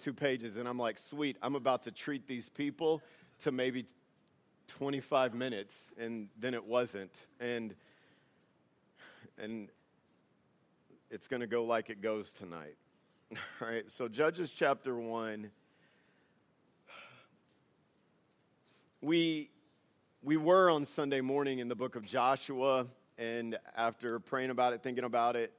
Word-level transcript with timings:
two 0.00 0.12
pages, 0.12 0.56
and 0.56 0.68
I'm 0.68 0.78
like, 0.78 0.98
sweet, 0.98 1.36
I'm 1.42 1.54
about 1.54 1.84
to 1.84 1.90
treat 1.90 2.26
these 2.26 2.48
people 2.48 3.02
to 3.42 3.52
maybe 3.52 3.86
25 4.68 5.34
minutes, 5.34 5.76
and 5.98 6.28
then 6.38 6.54
it 6.54 6.64
wasn't. 6.64 7.12
And, 7.38 7.74
and 9.38 9.68
it's 11.10 11.28
going 11.28 11.40
to 11.40 11.46
go 11.46 11.64
like 11.64 11.90
it 11.90 12.00
goes 12.00 12.32
tonight. 12.32 12.76
All 13.32 13.38
right, 13.68 13.84
so 13.88 14.08
Judges 14.08 14.52
chapter 14.56 14.96
1. 14.96 15.50
We, 19.02 19.50
we 20.22 20.36
were 20.36 20.70
on 20.70 20.84
Sunday 20.84 21.20
morning 21.20 21.58
in 21.58 21.68
the 21.68 21.74
book 21.74 21.96
of 21.96 22.04
Joshua, 22.04 22.86
and 23.18 23.58
after 23.76 24.18
praying 24.18 24.50
about 24.50 24.72
it, 24.72 24.82
thinking 24.82 25.04
about 25.04 25.36
it, 25.36 25.52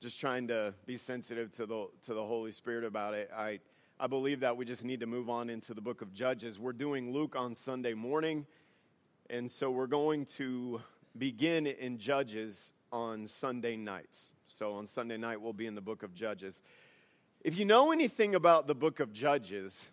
just 0.00 0.18
trying 0.18 0.48
to 0.48 0.72
be 0.86 0.96
sensitive 0.96 1.54
to 1.56 1.66
the, 1.66 1.86
to 2.06 2.14
the 2.14 2.24
Holy 2.24 2.52
Spirit 2.52 2.84
about 2.84 3.12
it, 3.12 3.30
I, 3.36 3.60
I 3.98 4.06
believe 4.06 4.40
that 4.40 4.56
we 4.56 4.64
just 4.64 4.82
need 4.82 5.00
to 5.00 5.06
move 5.06 5.28
on 5.28 5.50
into 5.50 5.74
the 5.74 5.82
book 5.82 6.00
of 6.00 6.14
Judges. 6.14 6.58
We're 6.58 6.72
doing 6.72 7.12
Luke 7.12 7.36
on 7.36 7.54
Sunday 7.54 7.92
morning, 7.92 8.46
and 9.28 9.50
so 9.50 9.70
we're 9.70 9.86
going 9.86 10.24
to 10.36 10.80
begin 11.18 11.66
in 11.66 11.98
Judges 11.98 12.72
on 12.90 13.28
Sunday 13.28 13.76
nights. 13.76 14.32
So 14.46 14.72
on 14.72 14.86
Sunday 14.86 15.18
night, 15.18 15.42
we'll 15.42 15.52
be 15.52 15.66
in 15.66 15.74
the 15.74 15.82
book 15.82 16.02
of 16.02 16.14
Judges. 16.14 16.62
If 17.42 17.58
you 17.58 17.66
know 17.66 17.92
anything 17.92 18.34
about 18.34 18.66
the 18.66 18.74
book 18.74 19.00
of 19.00 19.12
Judges, 19.12 19.84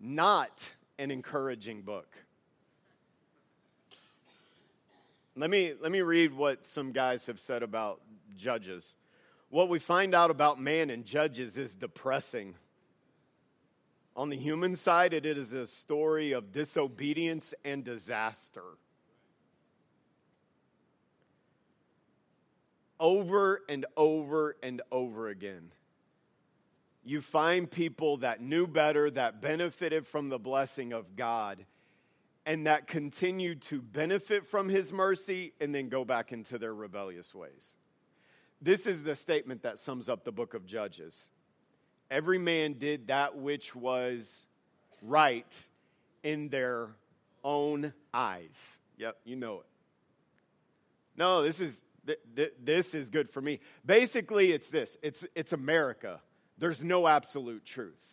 not 0.00 0.58
an 0.98 1.10
encouraging 1.10 1.82
book. 1.82 2.08
Let 5.36 5.50
me, 5.50 5.74
let 5.78 5.92
me 5.92 6.00
read 6.00 6.32
what 6.32 6.64
some 6.64 6.92
guys 6.92 7.26
have 7.26 7.38
said 7.38 7.62
about 7.62 8.00
Judges 8.38 8.94
what 9.50 9.68
we 9.68 9.80
find 9.80 10.14
out 10.14 10.30
about 10.30 10.60
man 10.60 10.90
in 10.90 11.04
Judges 11.04 11.58
is 11.58 11.74
depressing. 11.74 12.54
On 14.16 14.30
the 14.30 14.36
human 14.36 14.76
side, 14.76 15.12
it 15.12 15.26
is 15.26 15.52
a 15.52 15.66
story 15.66 16.32
of 16.32 16.52
disobedience 16.52 17.52
and 17.64 17.84
disaster. 17.84 18.62
Over 22.98 23.62
and 23.68 23.86
over 23.96 24.56
and 24.62 24.82
over 24.92 25.28
again, 25.28 25.72
you 27.02 27.20
find 27.20 27.68
people 27.68 28.18
that 28.18 28.40
knew 28.40 28.66
better, 28.66 29.10
that 29.10 29.40
benefited 29.40 30.06
from 30.06 30.28
the 30.28 30.38
blessing 30.38 30.92
of 30.92 31.16
God, 31.16 31.64
and 32.46 32.66
that 32.66 32.86
continued 32.86 33.62
to 33.62 33.80
benefit 33.80 34.46
from 34.46 34.68
His 34.68 34.92
mercy 34.92 35.54
and 35.60 35.74
then 35.74 35.88
go 35.88 36.04
back 36.04 36.30
into 36.30 36.58
their 36.58 36.74
rebellious 36.74 37.34
ways. 37.34 37.74
This 38.60 38.86
is 38.86 39.02
the 39.02 39.16
statement 39.16 39.62
that 39.62 39.78
sums 39.78 40.08
up 40.08 40.24
the 40.24 40.32
book 40.32 40.54
of 40.54 40.66
Judges. 40.66 41.30
Every 42.10 42.38
man 42.38 42.74
did 42.74 43.08
that 43.08 43.36
which 43.36 43.74
was 43.74 44.46
right 45.02 45.46
in 46.22 46.48
their 46.48 46.88
own 47.42 47.92
eyes. 48.12 48.56
Yep, 48.98 49.16
you 49.24 49.36
know 49.36 49.60
it. 49.60 49.66
No, 51.16 51.42
this 51.42 51.60
is 51.60 51.80
th- 52.06 52.18
th- 52.36 52.54
this 52.62 52.94
is 52.94 53.10
good 53.10 53.30
for 53.30 53.40
me. 53.40 53.60
Basically, 53.84 54.52
it's 54.52 54.68
this. 54.68 54.96
It's 55.02 55.24
it's 55.34 55.52
America. 55.52 56.20
There's 56.58 56.84
no 56.84 57.06
absolute 57.06 57.64
truth. 57.64 58.09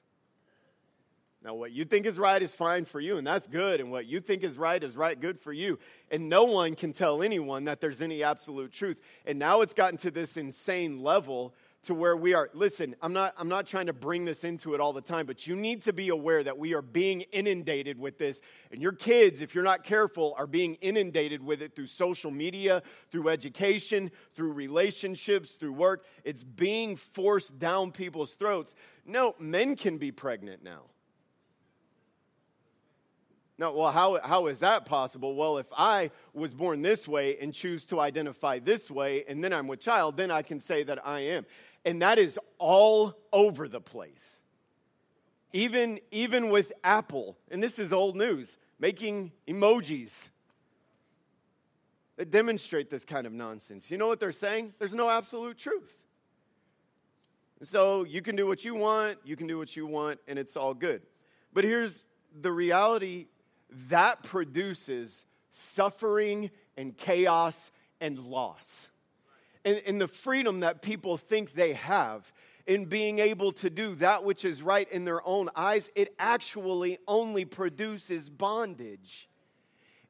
Now, 1.43 1.53
what 1.53 1.71
you 1.71 1.85
think 1.85 2.07
is 2.07 2.17
right 2.17 2.41
is 2.41 2.53
fine 2.53 2.85
for 2.85 2.99
you, 2.99 3.17
and 3.17 3.25
that's 3.25 3.47
good. 3.47 3.79
And 3.79 3.91
what 3.91 4.07
you 4.07 4.19
think 4.19 4.43
is 4.43 4.57
right 4.57 4.83
is 4.83 4.97
right, 4.97 5.19
good 5.19 5.39
for 5.39 5.53
you. 5.53 5.77
And 6.09 6.29
no 6.29 6.45
one 6.45 6.75
can 6.75 6.93
tell 6.93 7.21
anyone 7.21 7.65
that 7.65 7.79
there's 7.79 8.01
any 8.01 8.23
absolute 8.23 8.71
truth. 8.71 8.97
And 9.25 9.37
now 9.37 9.61
it's 9.61 9.73
gotten 9.73 9.97
to 9.99 10.11
this 10.11 10.35
insane 10.35 10.99
level 10.99 11.53
to 11.83 11.93
where 11.93 12.17
we 12.17 12.33
are. 12.33 12.49
Listen, 12.53 12.95
I'm 13.01 13.13
not, 13.13 13.33
I'm 13.37 13.47
not 13.47 13.67
trying 13.67 13.85
to 13.85 13.93
bring 13.93 14.25
this 14.25 14.43
into 14.43 14.73
it 14.73 14.81
all 14.81 14.93
the 14.93 15.01
time, 15.01 15.25
but 15.25 15.45
you 15.45 15.55
need 15.55 15.83
to 15.83 15.93
be 15.93 16.09
aware 16.09 16.43
that 16.43 16.57
we 16.57 16.73
are 16.73 16.81
being 16.81 17.21
inundated 17.31 17.99
with 17.99 18.17
this. 18.17 18.41
And 18.71 18.81
your 18.81 18.91
kids, 18.91 19.41
if 19.41 19.53
you're 19.53 19.63
not 19.63 19.83
careful, 19.83 20.33
are 20.37 20.47
being 20.47 20.73
inundated 20.81 21.41
with 21.41 21.61
it 21.61 21.75
through 21.75 21.85
social 21.85 22.31
media, 22.31 22.81
through 23.11 23.29
education, 23.29 24.11
through 24.33 24.53
relationships, 24.53 25.51
through 25.51 25.73
work. 25.73 26.03
It's 26.25 26.43
being 26.43 26.97
forced 26.97 27.59
down 27.59 27.91
people's 27.91 28.33
throats. 28.33 28.73
No, 29.05 29.35
men 29.39 29.75
can 29.75 29.97
be 29.97 30.11
pregnant 30.11 30.63
now. 30.63 30.81
No, 33.59 33.71
well, 33.73 33.91
how, 33.91 34.19
how 34.23 34.47
is 34.47 34.59
that 34.59 34.85
possible? 34.85 35.35
Well, 35.35 35.57
if 35.57 35.65
I 35.75 36.11
was 36.33 36.53
born 36.53 36.83
this 36.83 37.07
way 37.07 37.37
and 37.39 37.51
choose 37.51 37.85
to 37.87 37.99
identify 37.99 38.59
this 38.59 38.91
way, 38.91 39.25
and 39.27 39.43
then 39.43 39.51
I'm 39.51 39.67
with 39.67 39.79
child, 39.79 40.15
then 40.15 40.29
I 40.29 40.43
can 40.43 40.59
say 40.59 40.83
that 40.83 41.05
I 41.05 41.21
am. 41.21 41.45
And 41.83 42.01
that 42.03 42.19
is 42.19 42.37
all 42.59 43.17
over 43.33 43.67
the 43.67 43.81
place. 43.81 44.39
Even, 45.53 45.99
even 46.11 46.49
with 46.49 46.71
Apple, 46.83 47.35
and 47.49 47.63
this 47.63 47.79
is 47.79 47.91
old 47.91 48.15
news, 48.15 48.57
making 48.79 49.31
emojis 49.47 50.27
that 52.17 52.29
demonstrate 52.29 52.91
this 52.91 53.05
kind 53.05 53.25
of 53.25 53.33
nonsense. 53.33 53.89
You 53.89 53.97
know 53.97 54.07
what 54.07 54.19
they're 54.19 54.31
saying? 54.31 54.73
There's 54.77 54.93
no 54.93 55.09
absolute 55.09 55.57
truth. 55.57 55.95
So 57.63 58.03
you 58.03 58.21
can 58.21 58.35
do 58.35 58.45
what 58.45 58.63
you 58.63 58.75
want, 58.75 59.17
you 59.23 59.35
can 59.35 59.47
do 59.47 59.57
what 59.57 59.75
you 59.75 59.87
want, 59.87 60.19
and 60.27 60.37
it's 60.37 60.55
all 60.55 60.75
good. 60.75 61.01
But 61.53 61.63
here's 61.63 62.05
the 62.39 62.51
reality 62.51 63.27
that 63.89 64.23
produces 64.23 65.25
suffering 65.51 66.51
and 66.77 66.95
chaos 66.95 67.71
and 67.99 68.19
loss. 68.19 68.89
And, 69.65 69.81
and, 69.85 69.99
the 69.99 70.07
freedom 70.07 70.61
that 70.61 70.81
people 70.81 71.17
think 71.17 71.53
they 71.53 71.73
have 71.73 72.31
in 72.67 72.85
being 72.85 73.19
able 73.19 73.51
to 73.53 73.69
do 73.69 73.95
that 73.95 74.23
which 74.23 74.45
is 74.45 74.61
right 74.61 74.89
in 74.91 75.03
their 75.03 75.25
own 75.27 75.49
eyes, 75.55 75.89
it 75.95 76.13
actually 76.19 76.99
only 77.07 77.43
produces 77.43 78.29
bondage 78.29 79.27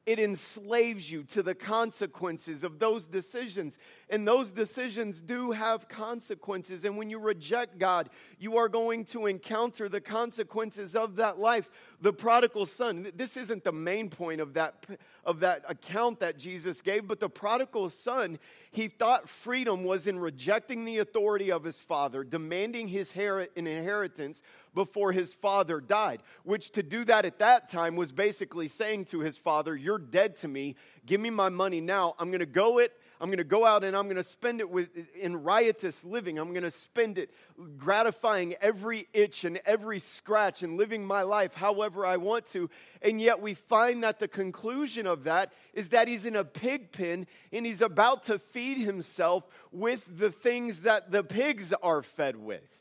it 0.08 0.18
enslaves 0.18 1.10
you 1.12 1.22
to 1.22 1.42
the 1.42 1.54
consequences 1.54 2.64
of 2.64 2.78
those 2.78 3.06
decisions. 3.06 3.76
And 4.08 4.26
those 4.26 4.50
decisions 4.50 5.20
do 5.20 5.50
have 5.50 5.86
consequences. 5.86 6.86
And 6.86 6.96
when 6.96 7.10
you 7.10 7.18
reject 7.18 7.78
God, 7.78 8.08
you 8.38 8.56
are 8.56 8.70
going 8.70 9.04
to 9.06 9.26
encounter 9.26 9.86
the 9.86 10.00
consequences 10.00 10.96
of 10.96 11.16
that 11.16 11.38
life. 11.38 11.68
The 12.00 12.14
prodigal 12.14 12.64
son, 12.64 13.12
this 13.16 13.36
isn't 13.36 13.64
the 13.64 13.72
main 13.72 14.08
point 14.08 14.40
of 14.40 14.54
that, 14.54 14.86
of 15.26 15.40
that 15.40 15.64
account 15.68 16.20
that 16.20 16.38
Jesus 16.38 16.80
gave, 16.80 17.06
but 17.06 17.20
the 17.20 17.28
prodigal 17.28 17.90
son, 17.90 18.38
he 18.70 18.88
thought 18.88 19.28
freedom 19.28 19.84
was 19.84 20.06
in 20.06 20.18
rejecting 20.18 20.86
the 20.86 20.98
authority 20.98 21.52
of 21.52 21.64
his 21.64 21.80
father, 21.80 22.24
demanding 22.24 22.88
his 22.88 23.12
inheritance 23.12 24.40
before 24.74 25.12
his 25.12 25.34
father 25.34 25.80
died, 25.80 26.22
which 26.44 26.70
to 26.72 26.82
do 26.82 27.04
that 27.04 27.24
at 27.24 27.38
that 27.38 27.68
time 27.68 27.96
was 27.96 28.12
basically 28.12 28.68
saying 28.68 29.06
to 29.06 29.20
his 29.20 29.36
father, 29.36 29.76
You're 29.76 29.98
dead 29.98 30.36
to 30.38 30.48
me. 30.48 30.76
Give 31.06 31.20
me 31.20 31.30
my 31.30 31.48
money 31.48 31.80
now. 31.80 32.14
I'm 32.18 32.28
going 32.28 32.40
to 32.40 32.46
go 32.46 32.78
it. 32.78 32.92
I'm 33.20 33.28
going 33.28 33.38
to 33.38 33.44
go 33.44 33.66
out 33.66 33.82
and 33.82 33.96
I'm 33.96 34.04
going 34.04 34.16
to 34.16 34.22
spend 34.22 34.60
it 34.60 34.70
with, 34.70 34.88
in 35.18 35.42
riotous 35.42 36.04
living. 36.04 36.38
I'm 36.38 36.50
going 36.50 36.62
to 36.62 36.70
spend 36.70 37.18
it 37.18 37.30
gratifying 37.76 38.54
every 38.60 39.08
itch 39.12 39.44
and 39.44 39.60
every 39.66 39.98
scratch 39.98 40.62
and 40.62 40.76
living 40.76 41.04
my 41.04 41.22
life 41.22 41.54
however 41.54 42.06
I 42.06 42.16
want 42.18 42.46
to. 42.52 42.70
And 43.02 43.20
yet 43.20 43.40
we 43.40 43.54
find 43.54 44.04
that 44.04 44.20
the 44.20 44.28
conclusion 44.28 45.06
of 45.06 45.24
that 45.24 45.52
is 45.74 45.88
that 45.88 46.06
he's 46.06 46.26
in 46.26 46.36
a 46.36 46.44
pig 46.44 46.92
pen 46.92 47.26
and 47.52 47.66
he's 47.66 47.82
about 47.82 48.24
to 48.24 48.38
feed 48.38 48.78
himself 48.78 49.44
with 49.72 50.02
the 50.16 50.30
things 50.30 50.82
that 50.82 51.10
the 51.10 51.24
pigs 51.24 51.72
are 51.82 52.02
fed 52.02 52.36
with. 52.36 52.77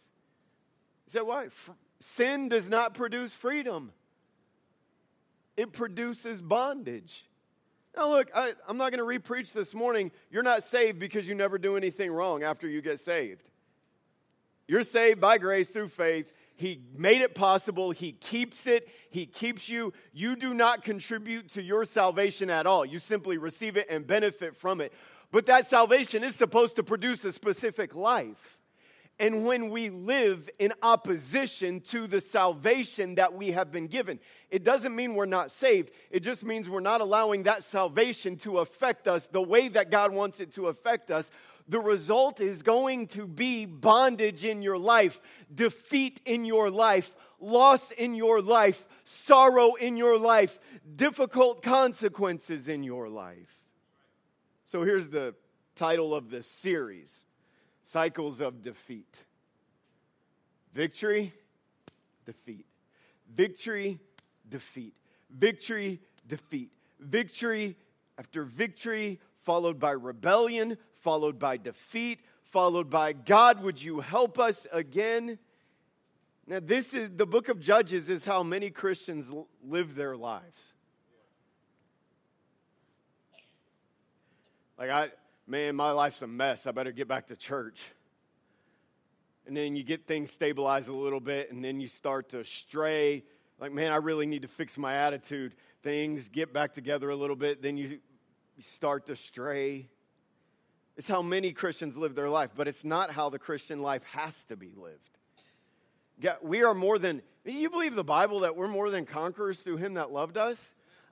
You 1.07 1.12
say, 1.12 1.22
why? 1.22 1.47
Sin 2.00 2.50
does 2.50 2.69
not 2.69 2.94
produce 2.94 3.34
freedom, 3.34 3.91
it 5.56 5.73
produces 5.73 6.41
bondage. 6.41 7.25
Now, 7.95 8.12
look, 8.12 8.29
I, 8.35 8.53
am 8.69 8.78
not 8.78 8.91
going 8.91 9.00
to 9.00 9.19
repreach 9.19 9.53
this 9.53 9.73
morning. 9.73 10.12
You're 10.29 10.44
not 10.44 10.63
saved 10.63 11.00
because 11.00 11.28
you 11.28 11.34
never 11.34 11.57
do 11.57 11.75
anything 11.75 12.12
wrong 12.12 12.44
after 12.44 12.68
you 12.68 12.79
get 12.79 13.00
saved. 13.00 13.41
You're 14.68 14.84
saved 14.84 15.19
by 15.19 15.40
grace 15.40 15.68
through 15.68 15.88
faith. 15.88 16.31
He 16.57 16.79
made 16.95 17.22
it 17.22 17.34
possible. 17.34 17.89
He 17.89 18.12
keeps 18.12 18.68
it. 18.68 18.88
He 19.10 19.25
keeps 19.25 19.68
you. 19.68 19.94
You 20.13 20.36
do 20.36 20.53
not 20.53 20.83
contribute 20.83 21.53
to 21.53 21.63
your 21.63 21.86
salvation 21.86 22.51
at 22.51 22.68
all. 22.68 22.86
You 22.86 23.00
simply 23.00 23.39
receive 23.39 23.77
it 23.77 23.88
and 23.89 24.06
benefit 24.06 24.56
from 24.56 24.80
it. 24.80 24.94
But 25.31 25.48
that 25.48 25.65
salvation 25.65 26.24
is 26.24 26.36
supposed 26.36 26.75
to 26.75 26.83
produce 26.83 27.25
a 27.25 27.31
specific 27.31 27.95
life 27.95 28.56
and 29.19 29.45
when 29.45 29.69
we 29.69 29.89
live 29.89 30.49
in 30.59 30.73
opposition 30.81 31.81
to 31.81 32.05
the 32.07 32.21
salvation 32.21 33.15
that 33.15 33.33
we 33.33 33.51
have 33.51 33.71
been 33.71 33.87
given. 33.87 34.19
It 34.51 34.63
doesn't 34.63 34.95
mean 34.95 35.15
we're 35.15 35.25
not 35.25 35.51
saved, 35.51 35.91
it 36.11 36.21
just 36.21 36.43
means 36.43 36.69
we're 36.69 36.79
not 36.79 37.01
allowing 37.01 37.43
that 37.43 37.63
salvation 37.63 38.37
to 38.37 38.59
affect 38.59 39.07
us 39.07 39.27
the 39.27 39.41
way 39.41 39.69
that 39.69 39.89
God 39.89 40.13
wants 40.13 40.39
it 40.39 40.51
to 40.53 40.67
affect 40.67 41.09
us. 41.09 41.31
The 41.69 41.79
result 41.79 42.39
is 42.39 42.61
going 42.61 43.07
to 43.07 43.27
be 43.27 43.65
bondage 43.65 44.45
in 44.45 44.61
your 44.61 44.77
life, 44.77 45.19
defeat 45.53 46.21
in 46.25 46.45
your 46.45 46.69
life, 46.69 47.11
loss 47.39 47.91
in 47.91 48.15
your 48.15 48.41
life, 48.41 48.85
sorrow 49.03 49.73
in 49.73 49.97
your 49.97 50.17
life, 50.17 50.59
difficult 50.95 51.61
consequences 51.61 52.67
in 52.67 52.83
your 52.83 53.09
life. 53.09 53.57
So 54.63 54.83
here's 54.83 55.09
the 55.09 55.35
title 55.75 56.13
of 56.13 56.29
this 56.29 56.47
series 56.47 57.25
cycles 57.88 58.42
of 58.42 58.62
defeat. 58.62 59.24
Victory, 60.74 61.34
defeat. 62.25 62.66
Victory, 63.34 64.00
defeat. 64.50 64.94
Victory, 65.30 66.01
defeat. 66.28 66.69
Victory 67.00 67.75
after 68.18 68.44
victory, 68.44 69.19
followed 69.44 69.80
by 69.80 69.92
rebellion, 69.92 70.78
followed 71.01 71.39
by 71.39 71.56
defeat, 71.56 72.19
followed 72.44 72.89
by 72.89 73.13
God, 73.13 73.63
would 73.63 73.81
you 73.81 74.01
help 74.01 74.38
us 74.38 74.68
again? 74.74 75.39
Now, 76.45 76.60
this 76.62 76.94
is 76.94 77.10
the 77.16 77.25
book 77.25 77.48
of 77.48 77.60
Judges, 77.60 78.10
is 78.10 78.25
how 78.25 78.44
many 78.44 78.69
Christians 78.69 79.31
live 79.66 79.95
their 79.95 80.18
lives. 80.18 80.74
Like, 84.78 84.89
I, 84.89 85.10
man, 85.47 85.75
my 85.75 85.91
life's 85.91 86.21
a 86.21 86.27
mess. 86.27 86.67
I 86.67 86.71
better 86.71 86.91
get 86.91 87.07
back 87.07 87.27
to 87.27 87.35
church. 87.35 87.79
And 89.47 89.55
then 89.55 89.77
you 89.77 89.83
get 89.83 90.05
things 90.05 90.31
stabilized 90.31 90.89
a 90.89 90.94
little 90.94 91.21
bit, 91.21 91.51
and 91.51 91.63
then 91.63 91.79
you 91.79 91.88
start 91.88 92.29
to 92.29 92.44
stray. 92.44 93.23
Like, 93.59 93.71
man, 93.71 93.91
I 93.91 93.95
really 93.95 94.25
need 94.25 94.41
to 94.41 94.49
fix 94.49 94.77
my 94.77 94.94
attitude. 94.94 95.55
Things 95.83 96.27
get 96.27 96.53
back 96.53 96.73
together 96.73 97.09
a 97.09 97.15
little 97.15 97.35
bit, 97.35 97.61
then 97.61 97.77
you, 97.77 97.99
start 98.73 99.05
to 99.05 99.15
stray. 99.15 99.88
It's 100.97 101.07
how 101.07 101.21
many 101.21 101.53
Christians 101.53 101.95
live 101.95 102.15
their 102.15 102.29
life, 102.29 102.50
but 102.55 102.67
it's 102.67 102.83
not 102.83 103.11
how 103.11 103.29
the 103.29 103.38
Christian 103.38 103.83
life 103.83 104.01
has 104.11 104.35
to 104.45 104.57
be 104.57 104.73
lived. 104.75 105.09
We 106.41 106.63
are 106.63 106.73
more 106.73 106.97
than, 106.97 107.21
you 107.45 107.69
believe 107.69 107.93
the 107.93 108.03
Bible 108.03 108.39
that 108.39 108.55
we're 108.55 108.67
more 108.67 108.89
than 108.89 109.05
conquerors 109.05 109.59
through 109.59 109.77
him 109.77 109.93
that 109.93 110.11
loved 110.11 110.38
us? 110.38 110.57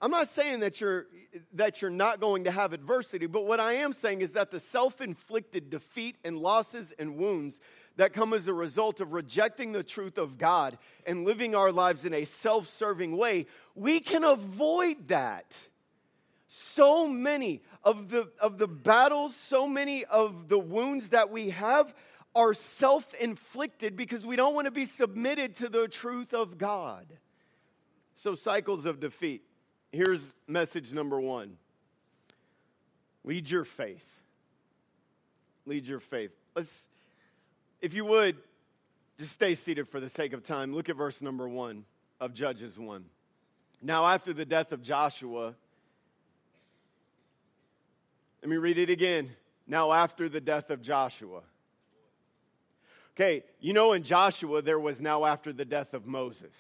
I'm 0.02 0.12
not 0.12 0.30
saying 0.30 0.60
that 0.60 0.82
you're, 0.82 1.08
that 1.54 1.82
you're 1.82 1.92
not 1.92 2.20
going 2.20 2.44
to 2.44 2.52
have 2.52 2.74
adversity, 2.74 3.28
but 3.28 3.46
what 3.46 3.60
I 3.60 3.74
am 3.74 3.94
saying 3.94 4.22
is 4.22 4.34
that 4.34 4.52
the 4.52 4.60
self 4.60 5.02
inflicted 5.02 5.70
defeat 5.70 6.18
and 6.24 6.38
losses 6.38 6.94
and 7.00 7.18
wounds 7.18 7.60
that 7.98 8.14
come 8.14 8.34
as 8.34 8.48
a 8.48 8.54
result 8.54 9.00
of 9.00 9.14
rejecting 9.14 9.72
the 9.72 9.84
truth 9.84 10.18
of 10.18 10.38
God 10.38 10.78
and 11.06 11.26
living 11.26 11.56
our 11.56 11.72
lives 11.72 12.06
in 12.06 12.14
a 12.14 12.26
self 12.26 12.68
serving 12.68 13.16
way, 13.16 13.48
we 13.74 14.00
can 14.00 14.24
avoid 14.24 15.08
that. 15.08 15.46
So 16.48 17.08
many 17.08 17.62
of 17.84 18.10
the, 18.10 18.30
of 18.40 18.58
the 18.58 18.68
battles, 18.68 19.36
so 19.36 19.68
many 19.68 20.06
of 20.06 20.48
the 20.48 20.60
wounds 20.60 21.10
that 21.10 21.30
we 21.30 21.50
have 21.52 21.94
are 22.36 22.54
self 22.54 23.14
inflicted 23.16 23.96
because 23.96 24.26
we 24.26 24.36
don't 24.36 24.54
want 24.54 24.66
to 24.66 24.72
be 24.72 24.86
submitted 24.86 25.56
to 25.58 25.70
the 25.70 25.88
truth 25.88 26.34
of 26.34 26.58
God. 26.58 27.08
So, 28.18 28.36
cycles 28.36 28.86
of 28.86 29.00
defeat. 29.00 29.44
Here's 29.96 30.20
message 30.46 30.92
number 30.92 31.22
one 31.22 31.56
lead 33.24 33.50
your 33.50 33.64
faith. 33.64 34.06
Lead 35.66 35.86
your 35.86 36.02
faith. 36.02 36.32
Let's, 36.54 36.90
if 37.82 37.94
you 37.94 38.04
would, 38.04 38.36
just 39.18 39.32
stay 39.32 39.56
seated 39.56 39.88
for 39.88 40.02
the 40.02 40.10
sake 40.10 40.34
of 40.34 40.46
time. 40.46 40.76
Look 40.76 40.90
at 40.90 40.98
verse 40.98 41.22
number 41.22 41.48
one 41.48 41.86
of 42.20 42.34
Judges 42.34 42.78
1. 42.78 43.06
Now, 43.82 44.06
after 44.06 44.34
the 44.34 44.44
death 44.44 44.74
of 44.74 44.82
Joshua, 44.82 45.56
let 48.42 48.50
me 48.50 48.58
read 48.58 48.78
it 48.78 48.90
again. 48.90 49.32
Now, 49.66 49.94
after 49.94 50.28
the 50.28 50.42
death 50.42 50.72
of 50.72 50.82
Joshua. 50.82 51.40
Okay, 53.16 53.46
you 53.62 53.72
know, 53.72 53.94
in 53.94 54.04
Joshua, 54.04 54.62
there 54.62 54.80
was 54.80 55.00
now 55.00 55.24
after 55.24 55.54
the 55.54 55.64
death 55.64 55.94
of 55.94 56.06
Moses. 56.06 56.54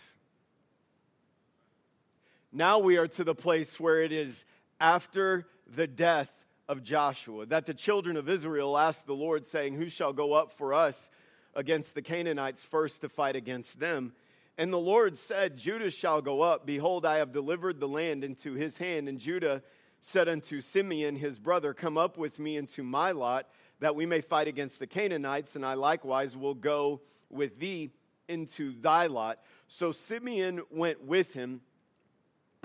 Now 2.57 2.79
we 2.79 2.95
are 2.95 3.09
to 3.09 3.25
the 3.25 3.35
place 3.35 3.81
where 3.81 4.01
it 4.01 4.13
is 4.13 4.45
after 4.79 5.45
the 5.75 5.87
death 5.87 6.31
of 6.69 6.83
Joshua 6.83 7.45
that 7.47 7.65
the 7.65 7.73
children 7.73 8.15
of 8.15 8.29
Israel 8.29 8.77
asked 8.77 9.05
the 9.05 9.13
Lord, 9.13 9.45
saying, 9.45 9.73
Who 9.73 9.89
shall 9.89 10.13
go 10.13 10.31
up 10.31 10.53
for 10.53 10.73
us 10.73 11.09
against 11.53 11.95
the 11.95 12.01
Canaanites 12.01 12.61
first 12.61 13.01
to 13.01 13.09
fight 13.09 13.35
against 13.35 13.81
them? 13.81 14.13
And 14.57 14.71
the 14.71 14.79
Lord 14.79 15.17
said, 15.17 15.57
Judah 15.57 15.91
shall 15.91 16.21
go 16.21 16.39
up. 16.39 16.65
Behold, 16.65 17.05
I 17.05 17.17
have 17.17 17.33
delivered 17.33 17.81
the 17.81 17.89
land 17.89 18.23
into 18.23 18.53
his 18.53 18.77
hand. 18.77 19.09
And 19.09 19.19
Judah 19.19 19.61
said 19.99 20.29
unto 20.29 20.61
Simeon 20.61 21.17
his 21.17 21.39
brother, 21.39 21.73
Come 21.73 21.97
up 21.97 22.17
with 22.17 22.39
me 22.39 22.55
into 22.55 22.83
my 22.83 23.11
lot 23.11 23.49
that 23.81 23.97
we 23.97 24.05
may 24.05 24.21
fight 24.21 24.47
against 24.47 24.79
the 24.79 24.87
Canaanites, 24.87 25.57
and 25.57 25.65
I 25.65 25.73
likewise 25.73 26.37
will 26.37 26.53
go 26.53 27.01
with 27.29 27.59
thee 27.59 27.91
into 28.29 28.79
thy 28.79 29.07
lot. 29.07 29.39
So 29.67 29.91
Simeon 29.91 30.61
went 30.71 31.03
with 31.03 31.33
him. 31.33 31.59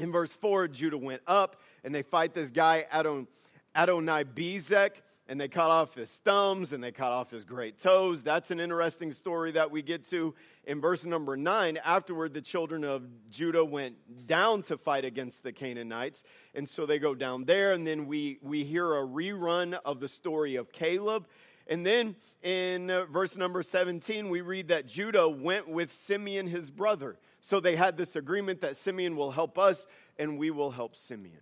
In 0.00 0.12
verse 0.12 0.32
4, 0.32 0.68
Judah 0.68 0.98
went 0.98 1.22
up, 1.26 1.60
and 1.84 1.94
they 1.94 2.02
fight 2.02 2.34
this 2.34 2.50
guy 2.50 2.86
Adon, 2.90 3.26
Adonai 3.74 4.24
Bezek 4.24 5.02
and 5.30 5.40
they 5.40 5.46
cut 5.46 5.70
off 5.70 5.94
his 5.94 6.10
thumbs 6.24 6.72
and 6.72 6.82
they 6.82 6.90
cut 6.90 7.12
off 7.12 7.30
his 7.30 7.44
great 7.44 7.78
toes. 7.78 8.24
That's 8.24 8.50
an 8.50 8.58
interesting 8.58 9.12
story 9.12 9.52
that 9.52 9.70
we 9.70 9.80
get 9.80 10.04
to 10.10 10.34
in 10.64 10.80
verse 10.80 11.04
number 11.04 11.36
nine. 11.36 11.78
Afterward, 11.84 12.34
the 12.34 12.42
children 12.42 12.82
of 12.82 13.04
Judah 13.30 13.64
went 13.64 14.26
down 14.26 14.64
to 14.64 14.76
fight 14.76 15.04
against 15.04 15.44
the 15.44 15.52
Canaanites. 15.52 16.24
And 16.52 16.68
so 16.68 16.84
they 16.84 16.98
go 16.98 17.14
down 17.14 17.44
there, 17.44 17.74
and 17.74 17.86
then 17.86 18.06
we, 18.08 18.40
we 18.42 18.64
hear 18.64 18.96
a 18.96 19.06
rerun 19.06 19.78
of 19.84 20.00
the 20.00 20.08
story 20.08 20.56
of 20.56 20.72
Caleb. 20.72 21.28
And 21.68 21.86
then 21.86 22.16
in 22.42 22.90
uh, 22.90 23.04
verse 23.04 23.36
number 23.36 23.62
17, 23.62 24.30
we 24.30 24.40
read 24.40 24.66
that 24.66 24.88
Judah 24.88 25.28
went 25.28 25.68
with 25.68 25.92
Simeon, 25.92 26.48
his 26.48 26.72
brother. 26.72 27.16
So 27.40 27.60
they 27.60 27.76
had 27.76 27.96
this 27.96 28.16
agreement 28.16 28.60
that 28.60 28.76
Simeon 28.76 29.16
will 29.16 29.30
help 29.30 29.58
us 29.58 29.86
and 30.18 30.38
we 30.38 30.50
will 30.50 30.70
help 30.70 30.96
Simeon. 30.96 31.40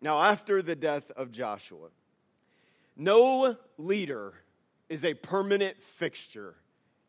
Now, 0.00 0.20
after 0.22 0.60
the 0.60 0.76
death 0.76 1.10
of 1.12 1.32
Joshua, 1.32 1.88
no 2.96 3.56
leader 3.78 4.34
is 4.88 5.04
a 5.04 5.14
permanent 5.14 5.80
fixture 5.82 6.54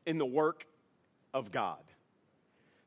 in 0.06 0.18
the 0.18 0.26
work 0.26 0.66
of 1.34 1.52
God. 1.52 1.84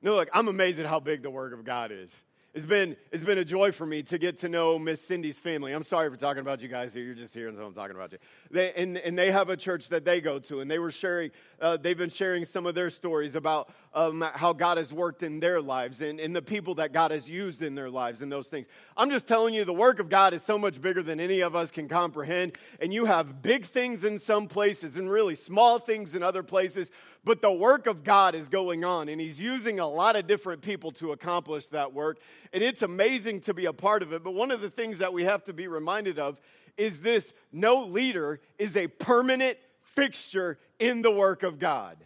No, 0.01 0.15
look, 0.15 0.29
I'm 0.33 0.49
amazed 0.49 0.79
at 0.79 0.87
how 0.87 1.01
big 1.01 1.23
the 1.23 1.31
work 1.31 1.53
of 1.53 1.65
God 1.65 1.91
is. 1.93 2.11
It's 2.55 2.65
been, 2.65 2.97
it's 3.13 3.23
been 3.23 3.39
a 3.39 3.45
joy 3.45 3.73
for 3.73 3.85
me 3.85 4.03
to 4.05 4.19
get 4.19 4.39
to 4.41 4.49
know 4.49 4.79
Miss 4.79 5.01
Cindy's 5.03 5.39
family. 5.39 5.73
I'm 5.73 5.85
sorry 5.85 6.09
for 6.11 6.17
talking 6.17 6.41
about 6.41 6.63
you 6.63 6.69
guys 6.69 6.95
here. 6.95 7.05
You're 7.05 7.15
just 7.15 7.35
hearing 7.35 7.55
so 7.57 7.67
I'm 7.67 7.75
talking 7.75 7.95
about 7.95 8.13
you. 8.13 8.19
They, 8.51 8.73
and, 8.73 8.97
and 8.97 9.19
they 9.19 9.31
have 9.31 9.51
a 9.51 9.57
church 9.57 9.91
that 9.91 10.05
they 10.05 10.21
go 10.21 10.39
to, 10.39 10.61
and 10.61 10.71
they 10.71 10.79
were 10.79 10.91
sharing, 10.91 11.31
uh, 11.61 11.77
they've 11.77 11.97
been 11.97 12.11
sharing 12.11 12.45
some 12.45 12.65
of 12.65 12.75
their 12.75 12.89
stories 12.89 13.35
about 13.35 13.71
um, 13.95 14.25
how 14.35 14.53
God 14.53 14.77
has 14.77 14.93
worked 14.93 15.23
in 15.23 15.41
their 15.41 15.61
lives 15.61 16.01
and, 16.03 16.21
and 16.21 16.35
the 16.35 16.43
people 16.43 16.75
that 16.77 16.93
God 16.93 17.11
has 17.11 17.29
used 17.29 17.63
in 17.63 17.75
their 17.75 17.91
lives 17.91 18.21
and 18.21 18.31
those 18.31 18.49
things. 18.49 18.67
I'm 18.97 19.11
just 19.11 19.27
telling 19.27 19.55
you, 19.55 19.65
the 19.65 19.73
work 19.73 19.99
of 19.99 20.09
God 20.09 20.35
is 20.35 20.43
so 20.43 20.59
much 20.59 20.81
bigger 20.81 21.03
than 21.03 21.21
any 21.21 21.41
of 21.41 21.57
us 21.57 21.71
can 21.71 21.89
comprehend. 21.89 22.57
And 22.81 22.93
you 22.93 23.07
have 23.07 23.43
big 23.43 23.67
things 23.67 24.05
in 24.05 24.19
some 24.19 24.47
places 24.47 24.97
and 24.97 25.11
really 25.11 25.35
small 25.35 25.79
things 25.79 26.15
in 26.15 26.23
other 26.23 26.43
places, 26.43 26.91
but 27.25 27.43
the 27.43 27.53
work 27.53 27.87
of 27.87 28.05
God 28.05 28.35
is 28.35 28.49
going 28.49 28.85
on, 28.85 29.09
and 29.09 29.21
He's 29.21 29.41
using 29.41 29.81
a 29.81 29.89
lot 29.89 30.17
of 30.17 30.27
different 30.27 30.63
people 30.63 30.91
to 30.93 31.13
accomplish 31.13 31.69
that 31.69 31.93
work. 31.93 32.19
And 32.53 32.63
it's 32.63 32.83
amazing 32.83 33.43
to 33.43 33.55
be 33.55 33.67
a 33.67 33.73
part 33.73 34.03
of 34.03 34.13
it. 34.13 34.23
But 34.23 34.35
one 34.35 34.51
of 34.51 34.61
the 34.61 34.71
things 34.71 34.99
that 34.99 35.13
we 35.13 35.25
have 35.25 35.45
to 35.45 35.53
be 35.53 35.67
reminded 35.67 36.19
of 36.19 36.41
is 36.77 37.01
this 37.01 37.33
no 37.53 37.85
leader 37.85 38.41
is 38.59 38.77
a 38.77 38.87
permanent 38.87 39.59
fixture 39.95 40.59
in 40.79 41.03
the 41.03 41.11
work 41.11 41.43
of 41.43 41.59
God. 41.59 41.97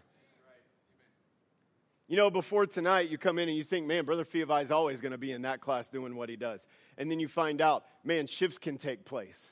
You 2.12 2.19
know, 2.19 2.28
before 2.28 2.66
tonight, 2.66 3.09
you 3.09 3.16
come 3.16 3.38
in 3.38 3.49
and 3.49 3.57
you 3.57 3.64
think, 3.64 3.87
man, 3.87 4.04
Brother 4.04 4.26
Fiavai 4.26 4.64
is 4.64 4.71
always 4.71 5.00
going 5.00 5.12
to 5.12 5.19
be 5.19 5.33
in 5.33 5.40
that 5.42 5.62
class 5.62 5.88
doing 5.88 6.14
what 6.14 6.28
he 6.28 6.37
does. 6.37 6.66
And 6.99 7.11
then 7.11 7.19
you 7.19 7.26
find 7.26 7.62
out, 7.62 7.87
man, 8.04 8.26
shifts 8.26 8.59
can 8.59 8.76
take 8.76 9.07
place. 9.07 9.50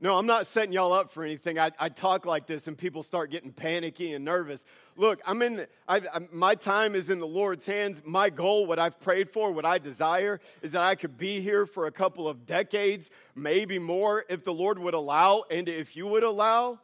No, 0.00 0.16
I'm 0.16 0.24
not 0.24 0.46
setting 0.46 0.72
y'all 0.72 0.94
up 0.94 1.12
for 1.12 1.24
anything. 1.24 1.58
I, 1.58 1.72
I 1.78 1.90
talk 1.90 2.24
like 2.24 2.46
this 2.46 2.68
and 2.68 2.78
people 2.78 3.02
start 3.02 3.30
getting 3.30 3.52
panicky 3.52 4.14
and 4.14 4.24
nervous. 4.24 4.64
Look, 4.96 5.20
I'm 5.26 5.42
in, 5.42 5.66
I, 5.86 5.96
I, 5.98 6.20
my 6.32 6.54
time 6.54 6.94
is 6.94 7.10
in 7.10 7.18
the 7.18 7.26
Lord's 7.26 7.66
hands. 7.66 8.00
My 8.06 8.30
goal, 8.30 8.64
what 8.64 8.78
I've 8.78 8.98
prayed 8.98 9.28
for, 9.28 9.52
what 9.52 9.66
I 9.66 9.76
desire, 9.76 10.40
is 10.62 10.72
that 10.72 10.80
I 10.80 10.94
could 10.94 11.18
be 11.18 11.42
here 11.42 11.66
for 11.66 11.86
a 11.86 11.92
couple 11.92 12.26
of 12.26 12.46
decades, 12.46 13.10
maybe 13.34 13.78
more, 13.78 14.24
if 14.30 14.42
the 14.42 14.54
Lord 14.54 14.78
would 14.78 14.94
allow 14.94 15.44
and 15.50 15.68
if 15.68 15.96
you 15.96 16.06
would 16.06 16.22
allow. 16.22 16.78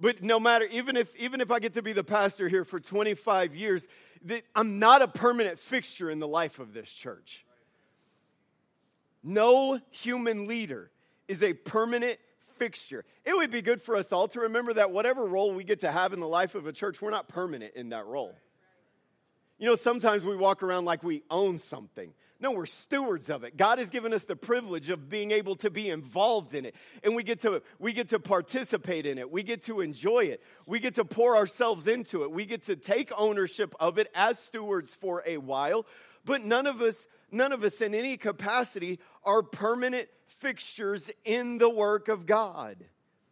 But 0.00 0.22
no 0.22 0.40
matter, 0.40 0.64
even 0.66 0.96
if, 0.96 1.14
even 1.16 1.40
if 1.40 1.50
I 1.50 1.60
get 1.60 1.74
to 1.74 1.82
be 1.82 1.92
the 1.92 2.04
pastor 2.04 2.48
here 2.48 2.64
for 2.64 2.80
25 2.80 3.54
years, 3.54 3.86
I'm 4.54 4.78
not 4.78 5.02
a 5.02 5.08
permanent 5.08 5.58
fixture 5.58 6.10
in 6.10 6.18
the 6.18 6.28
life 6.28 6.58
of 6.58 6.72
this 6.72 6.88
church. 6.88 7.44
No 9.22 9.80
human 9.90 10.46
leader 10.46 10.90
is 11.28 11.42
a 11.42 11.52
permanent 11.52 12.18
fixture. 12.56 13.04
It 13.24 13.36
would 13.36 13.50
be 13.50 13.62
good 13.62 13.80
for 13.80 13.96
us 13.96 14.12
all 14.12 14.28
to 14.28 14.40
remember 14.40 14.74
that 14.74 14.90
whatever 14.90 15.24
role 15.26 15.54
we 15.54 15.64
get 15.64 15.80
to 15.80 15.90
have 15.90 16.12
in 16.12 16.20
the 16.20 16.28
life 16.28 16.54
of 16.54 16.66
a 16.66 16.72
church, 16.72 17.00
we're 17.00 17.10
not 17.10 17.28
permanent 17.28 17.74
in 17.74 17.90
that 17.90 18.06
role. 18.06 18.34
You 19.64 19.70
know, 19.70 19.76
sometimes 19.76 20.26
we 20.26 20.36
walk 20.36 20.62
around 20.62 20.84
like 20.84 21.02
we 21.02 21.22
own 21.30 21.58
something. 21.58 22.12
No, 22.38 22.50
we're 22.50 22.66
stewards 22.66 23.30
of 23.30 23.44
it. 23.44 23.56
God 23.56 23.78
has 23.78 23.88
given 23.88 24.12
us 24.12 24.24
the 24.24 24.36
privilege 24.36 24.90
of 24.90 25.08
being 25.08 25.30
able 25.30 25.56
to 25.56 25.70
be 25.70 25.88
involved 25.88 26.54
in 26.54 26.66
it. 26.66 26.74
And 27.02 27.16
we 27.16 27.22
get 27.22 27.40
to 27.40 27.62
we 27.78 27.94
get 27.94 28.10
to 28.10 28.18
participate 28.18 29.06
in 29.06 29.16
it. 29.16 29.30
We 29.30 29.42
get 29.42 29.62
to 29.62 29.80
enjoy 29.80 30.24
it. 30.24 30.42
We 30.66 30.80
get 30.80 30.96
to 30.96 31.04
pour 31.06 31.34
ourselves 31.34 31.86
into 31.86 32.24
it. 32.24 32.30
We 32.30 32.44
get 32.44 32.64
to 32.64 32.76
take 32.76 33.10
ownership 33.16 33.74
of 33.80 33.96
it 33.96 34.10
as 34.14 34.38
stewards 34.38 34.92
for 34.92 35.22
a 35.24 35.38
while. 35.38 35.86
But 36.26 36.44
none 36.44 36.66
of 36.66 36.82
us 36.82 37.06
none 37.32 37.52
of 37.52 37.64
us 37.64 37.80
in 37.80 37.94
any 37.94 38.18
capacity 38.18 39.00
are 39.24 39.42
permanent 39.42 40.10
fixtures 40.26 41.10
in 41.24 41.56
the 41.56 41.70
work 41.70 42.08
of 42.08 42.26
God. 42.26 42.84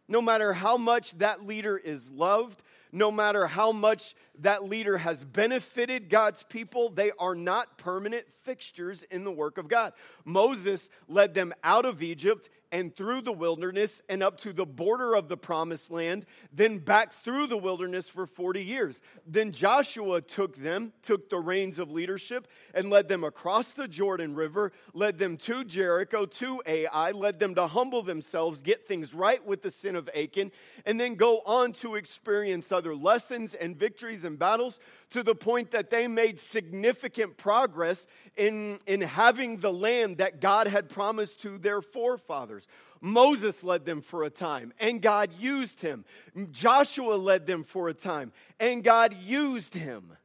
No 0.07 0.19
matter 0.19 0.51
how 0.51 0.77
much 0.77 1.15
that 1.19 1.45
leader 1.45 1.77
is 1.77 2.09
loved, 2.09 2.59
no 2.93 3.11
matter 3.11 3.47
how 3.47 3.71
much 3.71 4.15
that 4.39 4.63
leader 4.63 4.99
has 4.99 5.23
benefited 5.23 6.09
God's 6.09 6.43
people, 6.43 6.89
they 6.89 7.11
are 7.17 7.33
not 7.33 7.77
permanent 7.77 8.25
fixtures 8.43 9.03
in 9.09 9.23
the 9.23 9.31
work 9.31 9.57
of 9.57 9.67
God. 9.67 9.93
Moses 10.23 10.89
led 11.07 11.33
them 11.33 11.53
out 11.63 11.85
of 11.85 12.03
Egypt 12.03 12.49
and 12.73 12.93
through 12.93 13.21
the 13.21 13.31
wilderness 13.31 14.01
and 14.09 14.23
up 14.23 14.39
to 14.39 14.51
the 14.51 14.65
border 14.65 15.15
of 15.15 15.29
the 15.29 15.37
promised 15.37 15.91
land, 15.91 16.25
then 16.51 16.79
back 16.79 17.13
through 17.13 17.45
the 17.45 17.55
wilderness 17.55 18.09
for 18.09 18.25
40 18.25 18.63
years. 18.63 18.99
Then 19.27 19.51
Joshua 19.51 20.21
took 20.21 20.57
them, 20.57 20.91
took 21.03 21.29
the 21.29 21.37
reins 21.37 21.77
of 21.77 21.91
leadership, 21.91 22.47
and 22.73 22.89
led 22.89 23.07
them 23.07 23.23
across 23.23 23.73
the 23.73 23.87
Jordan 23.87 24.33
River, 24.33 24.71
led 24.95 25.19
them 25.19 25.37
to 25.37 25.63
Jericho, 25.63 26.25
to 26.25 26.63
Ai, 26.65 27.11
led 27.11 27.39
them 27.39 27.53
to 27.55 27.67
humble 27.67 28.01
themselves, 28.01 28.63
get 28.63 28.87
things 28.87 29.13
right 29.13 29.45
with 29.45 29.61
the 29.61 29.69
sin 29.69 29.95
of 29.95 30.09
Achan, 30.15 30.51
and 30.83 30.99
then 30.99 31.13
go 31.13 31.41
on 31.45 31.73
to 31.73 31.93
experience 31.93 32.71
other 32.71 32.95
lessons 32.95 33.53
and 33.53 33.77
victories 33.77 34.23
and 34.23 34.39
battles 34.39 34.79
to 35.11 35.21
the 35.21 35.35
point 35.35 35.69
that 35.71 35.91
they 35.91 36.07
made 36.07 36.39
significant 36.39 37.37
progress 37.37 38.07
in, 38.35 38.79
in 38.87 39.01
having 39.01 39.59
the 39.59 39.71
land 39.71 40.17
that 40.17 40.41
God 40.41 40.65
had 40.65 40.89
promised 40.89 41.43
to 41.43 41.59
their 41.59 41.83
forefathers. 41.83 42.62
Moses 43.01 43.63
led 43.63 43.85
them 43.85 44.01
for 44.01 44.23
a 44.23 44.29
time, 44.29 44.73
and 44.79 45.01
God 45.01 45.31
used 45.37 45.81
him. 45.81 46.05
Joshua 46.51 47.15
led 47.15 47.45
them 47.45 47.63
for 47.63 47.89
a 47.89 47.93
time, 47.93 48.31
and 48.59 48.83
God 48.83 49.13
used 49.21 49.73
him. 49.73 50.15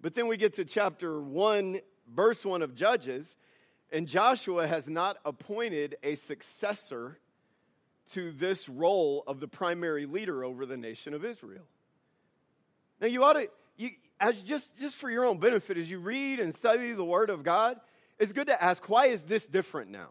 But 0.00 0.14
then 0.14 0.26
we 0.26 0.36
get 0.36 0.54
to 0.54 0.64
chapter 0.64 1.20
1, 1.20 1.80
verse 2.14 2.44
1 2.44 2.62
of 2.62 2.74
Judges, 2.74 3.36
and 3.92 4.06
Joshua 4.06 4.66
has 4.66 4.88
not 4.88 5.18
appointed 5.24 5.96
a 6.02 6.14
successor 6.16 7.18
to 8.12 8.30
this 8.30 8.68
role 8.68 9.24
of 9.26 9.40
the 9.40 9.48
primary 9.48 10.06
leader 10.06 10.44
over 10.44 10.64
the 10.64 10.76
nation 10.76 11.12
of 11.12 11.24
Israel. 11.24 11.64
Now, 13.00 13.08
you 13.08 13.24
ought 13.24 13.34
to, 13.34 13.48
you, 13.76 13.90
as 14.20 14.40
just, 14.42 14.76
just 14.78 14.96
for 14.96 15.10
your 15.10 15.24
own 15.24 15.38
benefit, 15.38 15.76
as 15.76 15.90
you 15.90 15.98
read 15.98 16.40
and 16.40 16.54
study 16.54 16.92
the 16.92 17.04
Word 17.04 17.30
of 17.30 17.42
God, 17.42 17.78
it's 18.18 18.32
good 18.32 18.46
to 18.46 18.62
ask, 18.62 18.88
why 18.88 19.06
is 19.06 19.22
this 19.22 19.44
different 19.44 19.90
now? 19.90 20.08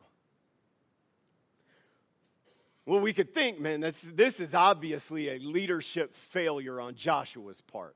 Well, 2.86 3.00
we 3.00 3.14
could 3.14 3.34
think, 3.34 3.60
man, 3.60 3.82
this, 3.82 4.00
this 4.14 4.40
is 4.40 4.54
obviously 4.54 5.30
a 5.30 5.40
leadership 5.40 6.16
failure 6.16 6.80
on 6.80 6.94
Joshua's 6.96 7.62
part. 7.62 7.96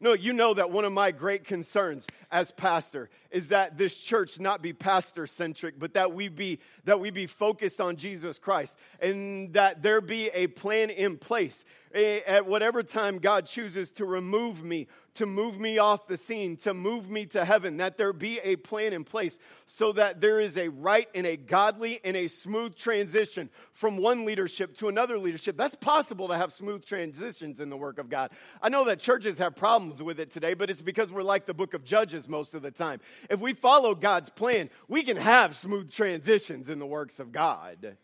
No, 0.00 0.12
you 0.12 0.32
know 0.32 0.52
that 0.54 0.70
one 0.70 0.84
of 0.84 0.92
my 0.92 1.12
great 1.12 1.44
concerns 1.44 2.06
as 2.30 2.50
pastor 2.50 3.08
is 3.30 3.48
that 3.48 3.78
this 3.78 3.96
church 3.96 4.38
not 4.40 4.60
be 4.60 4.72
pastor 4.72 5.26
centric, 5.26 5.78
but 5.78 5.94
that 5.94 6.12
we 6.12 6.28
be 6.28 6.58
that 6.84 6.98
we 7.00 7.10
be 7.10 7.26
focused 7.26 7.80
on 7.80 7.96
Jesus 7.96 8.38
Christ 8.38 8.76
and 9.00 9.52
that 9.54 9.82
there 9.82 10.00
be 10.00 10.28
a 10.34 10.48
plan 10.48 10.90
in 10.90 11.16
place 11.16 11.64
at 11.94 12.44
whatever 12.44 12.82
time 12.82 13.18
God 13.18 13.46
chooses 13.46 13.90
to 13.92 14.04
remove 14.04 14.62
me 14.62 14.88
to 15.14 15.26
move 15.26 15.58
me 15.58 15.78
off 15.78 16.06
the 16.06 16.16
scene, 16.16 16.56
to 16.56 16.74
move 16.74 17.08
me 17.08 17.26
to 17.26 17.44
heaven, 17.44 17.76
that 17.76 17.96
there 17.96 18.12
be 18.12 18.40
a 18.40 18.56
plan 18.56 18.92
in 18.92 19.04
place 19.04 19.38
so 19.66 19.92
that 19.92 20.20
there 20.20 20.40
is 20.40 20.56
a 20.56 20.68
right 20.68 21.08
and 21.14 21.26
a 21.26 21.36
godly 21.36 22.00
and 22.04 22.16
a 22.16 22.28
smooth 22.28 22.74
transition 22.74 23.48
from 23.72 23.96
one 23.96 24.24
leadership 24.24 24.76
to 24.76 24.88
another 24.88 25.18
leadership. 25.18 25.56
That's 25.56 25.76
possible 25.76 26.28
to 26.28 26.36
have 26.36 26.52
smooth 26.52 26.84
transitions 26.84 27.60
in 27.60 27.70
the 27.70 27.76
work 27.76 27.98
of 27.98 28.08
God. 28.08 28.30
I 28.60 28.68
know 28.68 28.84
that 28.84 28.98
churches 28.98 29.38
have 29.38 29.54
problems 29.54 30.02
with 30.02 30.18
it 30.18 30.32
today, 30.32 30.54
but 30.54 30.68
it's 30.70 30.82
because 30.82 31.12
we're 31.12 31.22
like 31.22 31.46
the 31.46 31.54
book 31.54 31.74
of 31.74 31.84
Judges 31.84 32.28
most 32.28 32.54
of 32.54 32.62
the 32.62 32.70
time. 32.70 33.00
If 33.30 33.40
we 33.40 33.54
follow 33.54 33.94
God's 33.94 34.30
plan, 34.30 34.68
we 34.88 35.02
can 35.02 35.16
have 35.16 35.54
smooth 35.54 35.92
transitions 35.92 36.68
in 36.68 36.78
the 36.78 36.86
works 36.86 37.20
of 37.20 37.30
God. 37.30 37.96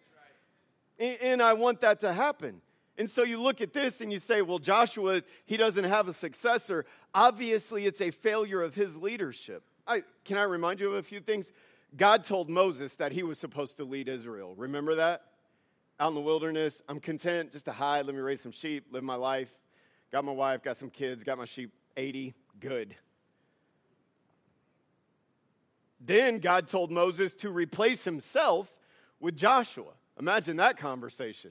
And 0.99 1.43
I 1.43 1.55
want 1.55 1.81
that 1.81 2.01
to 2.03 2.13
happen. 2.13 2.61
And 2.99 3.09
so 3.09 3.23
you 3.23 3.41
look 3.41 3.63
at 3.63 3.73
this 3.73 4.03
and 4.03 4.13
you 4.13 4.19
say, 4.19 4.43
well, 4.43 4.59
Joshua, 4.59 5.23
he 5.47 5.57
doesn't 5.57 5.85
have 5.85 6.07
a 6.07 6.13
successor. 6.13 6.85
Obviously, 7.15 7.87
it's 7.87 8.01
a 8.01 8.11
failure 8.11 8.63
of 8.63 8.75
his 8.75 8.97
leadership. 8.97 9.63
I, 9.87 10.03
can 10.25 10.37
I 10.37 10.45
remind 10.45 10.81
you 10.81 10.89
of 10.89 10.95
a 10.95 11.03
few 11.03 11.21
things? 11.21 11.51
God 11.97 12.25
told 12.25 12.49
Moses 12.49 12.97
that 12.97 13.13
he 13.13 13.23
was 13.23 13.39
supposed 13.39 13.77
to 13.79 13.85
lead 13.85 14.09
Israel. 14.09 14.55
Remember 14.57 14.95
that? 14.97 15.23
Out 15.99 16.09
in 16.09 16.15
the 16.15 16.21
wilderness, 16.21 16.81
I'm 16.89 17.01
content 17.01 17.53
just 17.53 17.65
to 17.67 17.73
hide, 17.73 18.07
let 18.07 18.15
me 18.15 18.21
raise 18.21 18.41
some 18.41 18.53
sheep, 18.53 18.87
live 18.91 19.03
my 19.03 19.17
life. 19.17 19.51
Got 20.13 20.25
my 20.25 20.33
wife, 20.33 20.63
got 20.63 20.77
some 20.77 20.91
kids, 20.91 21.23
got 21.23 21.39
my 21.39 21.45
sheep 21.45 21.73
80, 21.97 22.35
good. 22.59 22.97
Then 26.01 26.39
God 26.39 26.67
told 26.67 26.91
Moses 26.91 27.35
to 27.35 27.51
replace 27.51 28.05
himself 28.05 28.73
with 29.21 29.37
Joshua. 29.37 29.93
Imagine 30.19 30.57
that 30.57 30.79
conversation. 30.79 31.51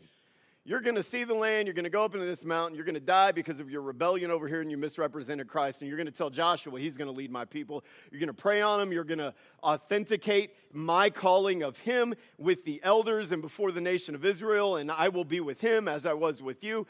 You're 0.69 0.81
going 0.81 0.97
to 0.97 1.03
see 1.03 1.23
the 1.23 1.33
land. 1.33 1.65
You're 1.65 1.73
going 1.73 1.85
to 1.85 1.89
go 1.89 2.05
up 2.05 2.13
into 2.13 2.27
this 2.27 2.45
mountain. 2.45 2.75
You're 2.75 2.85
going 2.85 2.93
to 2.93 2.99
die 2.99 3.31
because 3.31 3.59
of 3.59 3.71
your 3.71 3.81
rebellion 3.81 4.29
over 4.29 4.47
here 4.47 4.61
and 4.61 4.69
you 4.69 4.77
misrepresented 4.77 5.47
Christ. 5.47 5.81
And 5.81 5.87
you're 5.87 5.97
going 5.97 6.05
to 6.05 6.11
tell 6.11 6.29
Joshua 6.29 6.79
he's 6.79 6.95
going 6.95 7.07
to 7.07 7.11
lead 7.11 7.31
my 7.31 7.43
people. 7.43 7.83
You're 8.11 8.19
going 8.19 8.27
to 8.27 8.33
pray 8.33 8.61
on 8.61 8.79
him. 8.79 8.91
You're 8.91 9.03
going 9.03 9.17
to 9.17 9.33
authenticate 9.63 10.51
my 10.71 11.09
calling 11.09 11.63
of 11.63 11.75
him 11.79 12.13
with 12.37 12.65
the 12.65 12.79
elders 12.83 13.31
and 13.31 13.41
before 13.41 13.71
the 13.71 13.81
nation 13.81 14.13
of 14.13 14.23
Israel. 14.23 14.75
And 14.75 14.91
I 14.91 15.09
will 15.09 15.25
be 15.25 15.39
with 15.39 15.59
him 15.59 15.87
as 15.87 16.05
I 16.05 16.13
was 16.13 16.39
with 16.39 16.63
you. 16.63 16.85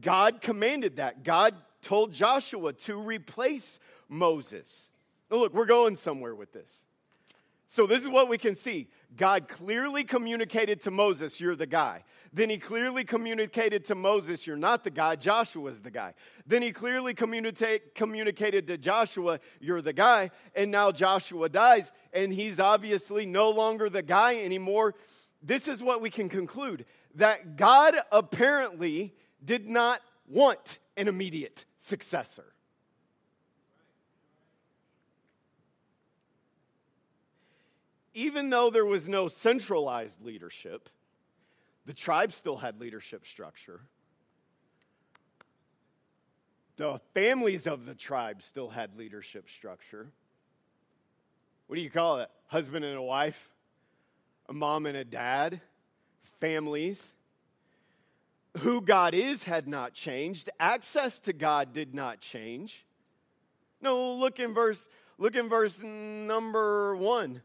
God 0.00 0.40
commanded 0.40 0.96
that. 0.96 1.22
God 1.22 1.54
told 1.82 2.12
Joshua 2.12 2.72
to 2.72 2.96
replace 2.96 3.78
Moses. 4.08 4.88
Look, 5.30 5.54
we're 5.54 5.64
going 5.64 5.94
somewhere 5.94 6.34
with 6.34 6.52
this. 6.52 6.82
So, 7.72 7.86
this 7.86 8.02
is 8.02 8.08
what 8.08 8.28
we 8.28 8.36
can 8.36 8.56
see. 8.56 8.88
God 9.16 9.46
clearly 9.46 10.02
communicated 10.02 10.82
to 10.82 10.90
Moses, 10.90 11.40
You're 11.40 11.54
the 11.54 11.66
guy. 11.66 12.02
Then 12.32 12.50
he 12.50 12.58
clearly 12.58 13.04
communicated 13.04 13.84
to 13.84 13.94
Moses, 13.94 14.44
You're 14.44 14.56
not 14.56 14.82
the 14.82 14.90
guy. 14.90 15.14
Joshua's 15.14 15.78
the 15.78 15.92
guy. 15.92 16.14
Then 16.44 16.62
he 16.62 16.72
clearly 16.72 17.14
communicate, 17.14 17.94
communicated 17.94 18.66
to 18.66 18.76
Joshua, 18.76 19.38
You're 19.60 19.82
the 19.82 19.92
guy. 19.92 20.32
And 20.56 20.72
now 20.72 20.90
Joshua 20.90 21.48
dies, 21.48 21.92
and 22.12 22.32
he's 22.32 22.58
obviously 22.58 23.24
no 23.24 23.50
longer 23.50 23.88
the 23.88 24.02
guy 24.02 24.42
anymore. 24.42 24.96
This 25.40 25.68
is 25.68 25.80
what 25.80 26.02
we 26.02 26.10
can 26.10 26.28
conclude 26.28 26.86
that 27.14 27.56
God 27.56 27.94
apparently 28.10 29.14
did 29.44 29.68
not 29.68 30.00
want 30.26 30.78
an 30.96 31.06
immediate 31.06 31.66
successor. 31.78 32.52
Even 38.20 38.50
though 38.50 38.68
there 38.68 38.84
was 38.84 39.08
no 39.08 39.28
centralized 39.28 40.22
leadership, 40.22 40.90
the 41.86 41.94
tribe 41.94 42.32
still 42.32 42.58
had 42.58 42.78
leadership 42.78 43.26
structure. 43.26 43.80
The 46.76 47.00
families 47.14 47.66
of 47.66 47.86
the 47.86 47.94
tribe 47.94 48.42
still 48.42 48.68
had 48.68 48.98
leadership 48.98 49.48
structure. 49.48 50.06
What 51.66 51.76
do 51.76 51.82
you 51.82 51.88
call 51.88 52.20
it? 52.20 52.28
Husband 52.48 52.84
and 52.84 52.98
a 52.98 53.02
wife, 53.02 53.48
a 54.50 54.52
mom 54.52 54.84
and 54.84 54.98
a 54.98 55.04
dad, 55.04 55.62
families. 56.40 57.14
Who 58.58 58.82
God 58.82 59.14
is 59.14 59.44
had 59.44 59.66
not 59.66 59.94
changed. 59.94 60.50
Access 60.58 61.20
to 61.20 61.32
God 61.32 61.72
did 61.72 61.94
not 61.94 62.20
change. 62.20 62.84
No, 63.80 64.12
look 64.12 64.40
in 64.40 64.52
verse, 64.52 64.90
look 65.16 65.36
in 65.36 65.48
verse 65.48 65.80
number 65.82 66.94
one 66.96 67.40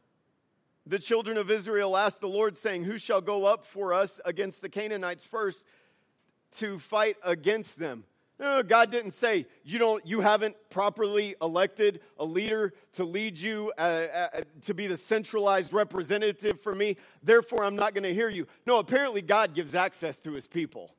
the 0.88 1.00
children 1.00 1.38
of 1.38 1.50
Israel 1.50 1.98
asked 1.98 2.22
the 2.22 2.27
Lord, 2.27 2.58
saying, 2.58 2.84
Who 2.84 2.98
shall 2.98 3.22
go 3.22 3.46
up 3.46 3.65
for 3.65 3.94
us 3.94 4.20
against 4.25 4.62
the 4.62 4.70
Canaanites 4.70 5.25
first 5.25 5.65
to 6.58 6.77
fight 6.80 7.18
against 7.24 7.80
them? 7.80 8.04
No, 8.38 8.62
God 8.63 8.92
didn't 8.92 9.13
say 9.13 9.48
you 9.63 9.80
don't. 9.80 10.06
You 10.06 10.20
haven't 10.20 10.58
properly 10.70 11.36
elected 11.42 12.01
a 12.20 12.25
leader 12.25 12.74
to 12.94 13.06
lead 13.06 13.38
you 13.38 13.72
uh, 13.77 13.82
uh, 13.82 14.42
to 14.63 14.74
be 14.74 14.88
the 14.88 14.98
centralized 14.98 15.72
representative 15.72 16.60
for 16.60 16.75
me. 16.75 16.98
Therefore, 17.24 17.63
I'm 17.63 17.77
not 17.77 17.94
going 17.94 18.04
to 18.04 18.13
hear 18.13 18.27
you. 18.27 18.46
No, 18.65 18.80
apparently, 18.80 19.22
God 19.22 19.54
gives 19.56 19.74
access 19.74 20.20
to 20.20 20.34
His 20.34 20.48
people. 20.48 20.94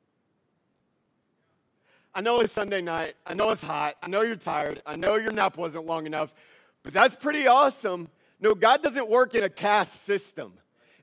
I 2.15 2.21
know 2.21 2.39
it's 2.39 2.53
Sunday 2.53 2.81
night. 2.81 3.15
I 3.27 3.35
know 3.35 3.51
it's 3.51 3.61
hot. 3.61 3.97
I 4.01 4.07
know 4.07 4.21
you're 4.21 4.35
tired. 4.35 4.81
I 4.83 4.95
know 4.95 5.17
your 5.17 5.31
nap 5.31 5.57
wasn't 5.57 5.85
long 5.85 6.07
enough, 6.07 6.33
but 6.81 6.91
that's 6.91 7.15
pretty 7.15 7.45
awesome 7.45 8.07
no, 8.39 8.53
God 8.53 8.83
doesn't 8.83 9.09
work 9.09 9.35
in 9.35 9.43
a 9.43 9.49
caste 9.49 10.05
system. 10.05 10.53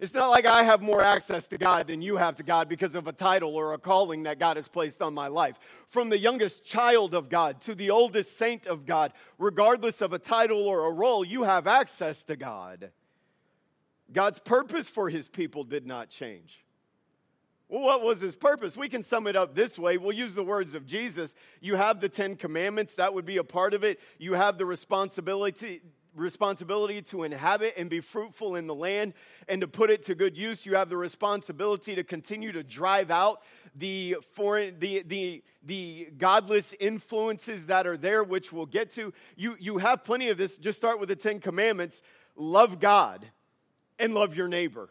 It's 0.00 0.12
not 0.12 0.28
like 0.28 0.44
I 0.44 0.64
have 0.64 0.82
more 0.82 1.00
access 1.00 1.46
to 1.48 1.58
God 1.58 1.86
than 1.86 2.02
you 2.02 2.16
have 2.16 2.36
to 2.36 2.42
God 2.42 2.68
because 2.68 2.94
of 2.94 3.06
a 3.06 3.12
title 3.12 3.54
or 3.54 3.72
a 3.72 3.78
calling 3.78 4.24
that 4.24 4.38
God 4.38 4.56
has 4.56 4.68
placed 4.68 5.00
on 5.00 5.14
my 5.14 5.28
life. 5.28 5.58
From 5.88 6.08
the 6.08 6.18
youngest 6.18 6.64
child 6.64 7.14
of 7.14 7.28
God 7.28 7.60
to 7.62 7.74
the 7.74 7.90
oldest 7.90 8.36
saint 8.36 8.66
of 8.66 8.86
God, 8.86 9.12
regardless 9.38 10.00
of 10.02 10.12
a 10.12 10.18
title 10.18 10.66
or 10.66 10.86
a 10.86 10.92
role, 10.92 11.24
you 11.24 11.44
have 11.44 11.66
access 11.66 12.22
to 12.24 12.36
God. 12.36 12.90
God's 14.12 14.40
purpose 14.40 14.88
for 14.88 15.08
his 15.08 15.28
people 15.28 15.64
did 15.64 15.86
not 15.86 16.10
change. 16.10 16.64
Well, 17.68 17.82
what 17.82 18.02
was 18.02 18.20
his 18.20 18.36
purpose? 18.36 18.76
We 18.76 18.88
can 18.88 19.02
sum 19.02 19.26
it 19.26 19.36
up 19.36 19.54
this 19.54 19.78
way. 19.78 19.96
We'll 19.96 20.12
use 20.12 20.34
the 20.34 20.44
words 20.44 20.74
of 20.74 20.86
Jesus. 20.86 21.34
You 21.60 21.76
have 21.76 22.00
the 22.00 22.08
Ten 22.08 22.36
Commandments, 22.36 22.96
that 22.96 23.14
would 23.14 23.24
be 23.24 23.38
a 23.38 23.44
part 23.44 23.74
of 23.74 23.84
it. 23.84 24.00
You 24.18 24.34
have 24.34 24.58
the 24.58 24.66
responsibility 24.66 25.80
responsibility 26.14 27.02
to 27.02 27.22
inhabit 27.22 27.74
and 27.76 27.90
be 27.90 28.00
fruitful 28.00 28.54
in 28.54 28.66
the 28.66 28.74
land 28.74 29.14
and 29.48 29.60
to 29.60 29.68
put 29.68 29.90
it 29.90 30.04
to 30.06 30.14
good 30.14 30.36
use. 30.36 30.64
You 30.64 30.74
have 30.76 30.88
the 30.88 30.96
responsibility 30.96 31.94
to 31.94 32.04
continue 32.04 32.52
to 32.52 32.62
drive 32.62 33.10
out 33.10 33.42
the 33.74 34.16
foreign, 34.32 34.78
the, 34.78 35.02
the, 35.02 35.42
the 35.64 36.08
godless 36.16 36.74
influences 36.78 37.66
that 37.66 37.86
are 37.86 37.96
there, 37.96 38.22
which 38.22 38.52
we'll 38.52 38.66
get 38.66 38.92
to. 38.94 39.12
You, 39.36 39.56
you 39.58 39.78
have 39.78 40.04
plenty 40.04 40.28
of 40.28 40.38
this. 40.38 40.56
Just 40.56 40.78
start 40.78 41.00
with 41.00 41.08
the 41.08 41.16
Ten 41.16 41.40
Commandments 41.40 42.02
love 42.36 42.80
God 42.80 43.26
and 43.98 44.14
love 44.14 44.36
your 44.36 44.48
neighbor. 44.48 44.88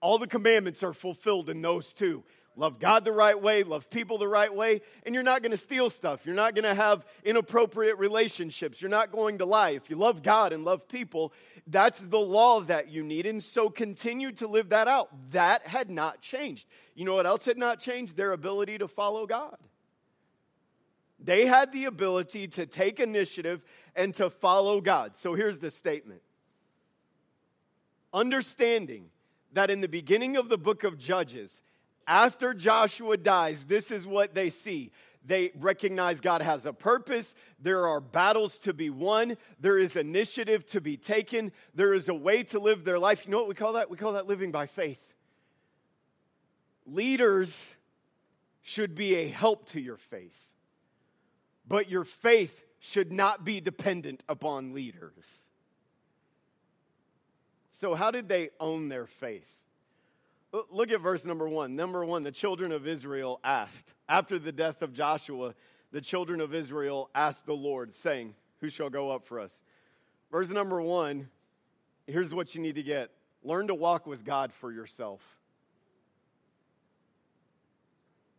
All 0.00 0.18
the 0.18 0.26
commandments 0.26 0.82
are 0.82 0.92
fulfilled 0.92 1.48
in 1.48 1.62
those 1.62 1.92
two 1.92 2.22
love 2.56 2.78
God 2.78 3.04
the 3.04 3.12
right 3.12 3.40
way, 3.40 3.62
love 3.62 3.90
people 3.90 4.18
the 4.18 4.28
right 4.28 4.52
way, 4.52 4.80
and 5.04 5.14
you're 5.14 5.22
not 5.22 5.42
going 5.42 5.52
to 5.52 5.58
steal 5.58 5.90
stuff. 5.90 6.24
You're 6.24 6.34
not 6.34 6.54
going 6.54 6.64
to 6.64 6.74
have 6.74 7.04
inappropriate 7.24 7.98
relationships. 7.98 8.80
You're 8.80 8.90
not 8.90 9.12
going 9.12 9.38
to 9.38 9.44
lie. 9.44 9.70
If 9.70 9.90
you 9.90 9.96
love 9.96 10.22
God 10.22 10.52
and 10.52 10.64
love 10.64 10.88
people, 10.88 11.32
that's 11.66 12.00
the 12.00 12.18
law 12.18 12.60
that 12.62 12.88
you 12.88 13.02
need. 13.02 13.26
And 13.26 13.42
so 13.42 13.68
continue 13.68 14.32
to 14.32 14.48
live 14.48 14.70
that 14.70 14.88
out. 14.88 15.10
That 15.32 15.66
had 15.66 15.90
not 15.90 16.20
changed. 16.20 16.66
You 16.94 17.04
know 17.04 17.14
what 17.14 17.26
else 17.26 17.44
had 17.44 17.58
not 17.58 17.78
changed? 17.78 18.16
Their 18.16 18.32
ability 18.32 18.78
to 18.78 18.88
follow 18.88 19.26
God. 19.26 19.58
They 21.18 21.46
had 21.46 21.72
the 21.72 21.86
ability 21.86 22.48
to 22.48 22.66
take 22.66 23.00
initiative 23.00 23.62
and 23.94 24.14
to 24.16 24.30
follow 24.30 24.80
God. 24.80 25.16
So 25.16 25.34
here's 25.34 25.58
the 25.58 25.70
statement 25.70 26.22
Understanding 28.12 29.10
that 29.52 29.70
in 29.70 29.80
the 29.80 29.88
beginning 29.88 30.36
of 30.36 30.48
the 30.48 30.58
book 30.58 30.84
of 30.84 30.98
Judges, 30.98 31.60
after 32.06 32.54
Joshua 32.54 33.16
dies, 33.16 33.64
this 33.64 33.90
is 33.90 34.06
what 34.06 34.34
they 34.34 34.50
see. 34.50 34.92
They 35.24 35.50
recognize 35.58 36.20
God 36.20 36.40
has 36.40 36.66
a 36.66 36.72
purpose. 36.72 37.34
There 37.60 37.88
are 37.88 38.00
battles 38.00 38.58
to 38.60 38.72
be 38.72 38.90
won. 38.90 39.36
There 39.58 39.76
is 39.76 39.96
initiative 39.96 40.64
to 40.68 40.80
be 40.80 40.96
taken. 40.96 41.50
There 41.74 41.92
is 41.92 42.08
a 42.08 42.14
way 42.14 42.44
to 42.44 42.60
live 42.60 42.84
their 42.84 42.98
life. 42.98 43.24
You 43.24 43.32
know 43.32 43.38
what 43.38 43.48
we 43.48 43.56
call 43.56 43.72
that? 43.72 43.90
We 43.90 43.96
call 43.96 44.12
that 44.12 44.28
living 44.28 44.52
by 44.52 44.66
faith. 44.66 45.00
Leaders 46.86 47.74
should 48.62 48.94
be 48.94 49.16
a 49.16 49.28
help 49.28 49.68
to 49.70 49.80
your 49.80 49.96
faith, 49.96 50.38
but 51.66 51.90
your 51.90 52.04
faith 52.04 52.62
should 52.78 53.12
not 53.12 53.44
be 53.44 53.60
dependent 53.60 54.22
upon 54.28 54.74
leaders. 54.74 55.46
So, 57.72 57.94
how 57.94 58.12
did 58.12 58.28
they 58.28 58.50
own 58.60 58.88
their 58.88 59.06
faith? 59.06 59.55
Look 60.70 60.90
at 60.90 61.00
verse 61.00 61.24
number 61.24 61.48
one. 61.48 61.76
Number 61.76 62.04
one, 62.04 62.22
the 62.22 62.32
children 62.32 62.72
of 62.72 62.86
Israel 62.86 63.40
asked. 63.44 63.92
After 64.08 64.38
the 64.38 64.52
death 64.52 64.82
of 64.82 64.92
Joshua, 64.92 65.54
the 65.92 66.00
children 66.00 66.40
of 66.40 66.54
Israel 66.54 67.10
asked 67.14 67.46
the 67.46 67.54
Lord, 67.54 67.94
saying, 67.94 68.34
Who 68.60 68.68
shall 68.68 68.90
go 68.90 69.10
up 69.10 69.26
for 69.26 69.40
us? 69.40 69.62
Verse 70.30 70.48
number 70.48 70.80
one, 70.80 71.28
here's 72.06 72.32
what 72.32 72.54
you 72.54 72.60
need 72.60 72.76
to 72.76 72.82
get 72.82 73.10
learn 73.42 73.68
to 73.68 73.74
walk 73.74 74.06
with 74.06 74.24
God 74.24 74.52
for 74.52 74.72
yourself. 74.72 75.20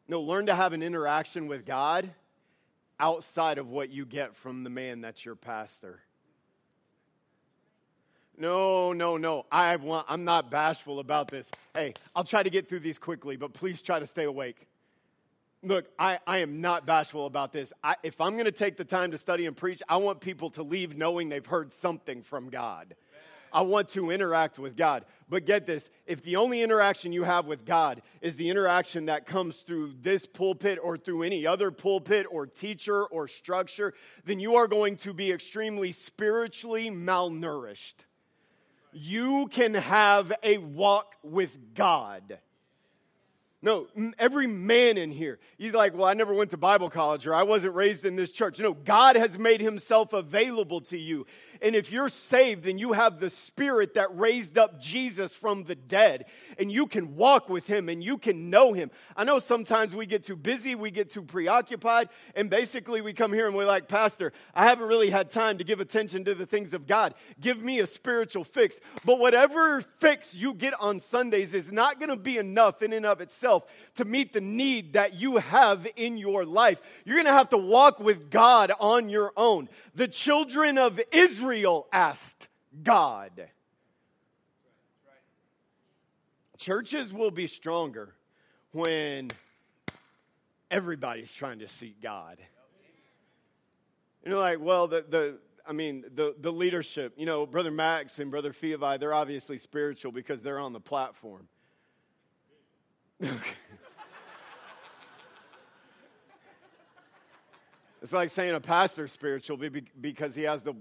No, 0.08 0.22
learn 0.22 0.46
to 0.48 0.56
have 0.56 0.74
an 0.74 0.84
interaction 0.84 1.48
with 1.48 1.66
God 1.66 2.10
outside 3.00 3.58
of 3.58 3.70
what 3.70 3.90
you 3.90 4.06
get 4.06 4.36
from 4.36 4.64
the 4.64 4.70
man 4.70 5.02
that's 5.02 5.24
your 5.24 5.36
pastor. 5.36 6.00
No, 8.38 8.94
no, 8.94 9.18
no. 9.18 9.46
I 9.52 9.76
want, 9.78 10.06
I'm 10.08 10.24
not 10.24 10.52
bashful 10.52 11.00
about 11.00 11.30
this. 11.30 11.50
Hey, 11.76 11.94
I'll 12.16 12.24
try 12.24 12.44
to 12.44 12.50
get 12.52 12.70
through 12.70 12.82
these 12.82 13.00
quickly, 13.00 13.36
but 13.36 13.54
please 13.54 13.82
try 13.82 14.00
to 14.00 14.06
stay 14.06 14.26
awake. 14.26 14.68
Look, 15.64 15.88
I, 15.98 16.20
I 16.28 16.40
am 16.40 16.62
not 16.62 16.86
bashful 16.86 17.26
about 17.26 17.52
this. 17.52 17.74
I, 17.84 17.96
if 18.04 18.22
I'm 18.22 18.34
going 18.34 18.46
to 18.46 18.52
take 18.52 18.78
the 18.78 18.86
time 18.86 19.10
to 19.12 19.18
study 19.18 19.48
and 19.48 19.58
preach, 19.58 19.82
I 19.90 19.98
want 19.98 20.22
people 20.22 20.52
to 20.52 20.64
leave 20.64 20.96
knowing 20.96 21.30
they've 21.30 21.46
heard 21.46 21.74
something 21.74 22.22
from 22.22 22.50
God. 22.50 22.96
I 23.52 23.62
want 23.62 23.90
to 23.90 24.12
interact 24.12 24.60
with 24.60 24.78
God. 24.78 25.06
But 25.30 25.46
get 25.46 25.66
this 25.66 25.90
if 26.06 26.22
the 26.22 26.36
only 26.36 26.62
interaction 26.62 27.12
you 27.12 27.24
have 27.24 27.48
with 27.48 27.66
God 27.66 28.04
is 28.22 28.36
the 28.36 28.50
interaction 28.50 29.08
that 29.08 29.26
comes 29.26 29.62
through 29.62 29.94
this 30.02 30.28
pulpit 30.28 30.78
or 30.82 30.98
through 30.98 31.24
any 31.24 31.48
other 31.48 31.72
pulpit 31.72 32.28
or 32.30 32.46
teacher 32.46 33.06
or 33.06 33.28
structure, 33.28 33.96
then 34.26 34.40
you 34.40 34.58
are 34.58 34.68
going 34.68 34.98
to 34.98 35.14
be 35.14 35.32
extremely 35.32 35.92
spiritually 35.92 36.92
malnourished 36.92 38.06
you 39.00 39.48
can 39.48 39.76
have 39.76 40.32
a 40.44 40.58
walk 40.58 41.16
with 41.24 41.52
God. 41.76 42.40
No, 43.64 43.88
every 44.20 44.46
man 44.46 45.00
in 45.00 45.10
here, 45.10 45.40
he's 45.58 45.74
like, 45.74 45.96
Well, 45.96 46.06
I 46.06 46.14
never 46.14 46.32
went 46.32 46.52
to 46.52 46.58
Bible 46.58 46.92
college 46.92 47.26
or 47.26 47.34
I 47.34 47.42
wasn't 47.42 47.74
raised 47.74 48.06
in 48.06 48.16
this 48.16 48.30
church. 48.30 48.60
No, 48.60 48.74
God 48.74 49.16
has 49.16 49.40
made 49.40 49.62
himself 49.62 50.14
available 50.14 50.82
to 50.82 50.98
you. 50.98 51.26
And 51.60 51.76
if 51.76 51.92
you're 51.92 52.10
saved, 52.10 52.66
then 52.66 52.78
you 52.78 52.94
have 52.94 53.20
the 53.20 53.32
spirit 53.32 53.96
that 53.96 54.16
raised 54.16 54.60
up 54.60 54.80
Jesus 54.80 55.34
from 55.34 55.64
the 55.64 55.74
dead, 55.74 56.26
and 56.60 56.72
you 56.72 56.86
can 56.86 57.16
walk 57.16 57.50
with 57.50 57.66
him 57.66 57.90
and 57.90 58.04
you 58.04 58.20
can 58.20 58.52
know 58.52 58.74
him. 58.74 58.92
I 59.16 59.24
know 59.24 59.40
sometimes 59.40 59.96
we 59.96 60.06
get 60.06 60.24
too 60.24 60.36
busy, 60.36 60.76
we 60.76 60.92
get 60.92 61.10
too 61.10 61.24
preoccupied, 61.24 62.10
and 62.36 62.52
basically 62.52 63.02
we 63.02 63.12
come 63.12 63.34
here 63.34 63.48
and 63.48 63.56
we're 63.56 63.66
like, 63.66 63.88
Pastor, 63.88 64.34
I 64.54 64.66
haven't 64.66 64.88
really 64.88 65.10
had 65.10 65.32
time 65.32 65.58
to 65.58 65.64
give 65.64 65.80
attention 65.80 66.26
to 66.26 66.36
the 66.36 66.46
things 66.46 66.76
of 66.76 66.86
God. 66.86 67.16
Give 67.42 67.60
me 67.60 67.80
a 67.80 67.88
spiritual 67.88 68.44
fix. 68.44 68.80
But 69.04 69.18
whatever 69.18 69.82
fix 69.82 70.36
you 70.36 70.54
get 70.54 70.80
on 70.80 71.00
Sundays 71.00 71.56
is 71.56 71.72
not 71.72 72.00
going 72.00 72.10
to 72.10 72.18
be 72.18 72.38
enough 72.38 72.84
in 72.84 72.94
and 72.94 73.06
of 73.06 73.20
itself 73.20 73.47
to 73.96 74.06
meet 74.06 74.34
the 74.34 74.42
need 74.42 74.94
that 74.94 75.16
you 75.16 75.38
have 75.38 75.88
in 75.96 76.18
your 76.18 76.46
life. 76.46 76.82
You're 77.06 77.16
going 77.16 77.26
to 77.26 77.34
have 77.34 77.50
to 77.50 77.58
walk 77.58 78.00
with 78.00 78.30
God 78.30 78.72
on 78.80 79.10
your 79.10 79.32
own. 79.36 79.70
The 79.96 80.08
children 80.08 80.78
of 80.78 81.00
Israel 81.12 81.88
asked 81.92 82.48
God. 82.84 83.32
Churches 86.58 87.14
will 87.14 87.32
be 87.32 87.48
stronger 87.48 88.14
when 88.72 89.30
everybody's 90.72 91.32
trying 91.32 91.60
to 91.60 91.68
seek 91.68 92.02
God. 92.02 92.38
You 94.24 94.32
know, 94.32 94.40
like, 94.40 94.60
well, 94.60 94.88
the, 94.88 95.06
the 95.08 95.38
I 95.68 95.74
mean, 95.74 96.06
the, 96.16 96.34
the 96.40 96.52
leadership, 96.52 97.14
you 97.18 97.26
know, 97.26 97.46
Brother 97.46 97.72
Max 97.72 98.20
and 98.20 98.32
Brother 98.32 98.54
Fiovi, 98.54 99.00
they're 99.00 99.14
obviously 99.14 99.58
spiritual 99.58 100.12
because 100.12 100.42
they're 100.42 100.60
on 100.60 100.74
the 100.74 100.80
platform. 100.80 101.48
It's 108.08 108.14
like 108.14 108.30
saying 108.30 108.54
a 108.54 108.62
pastor 108.62 109.08
spiritual 109.10 109.60
because 110.00 110.34
he 110.34 110.44
has 110.44 110.62
the 110.62 110.76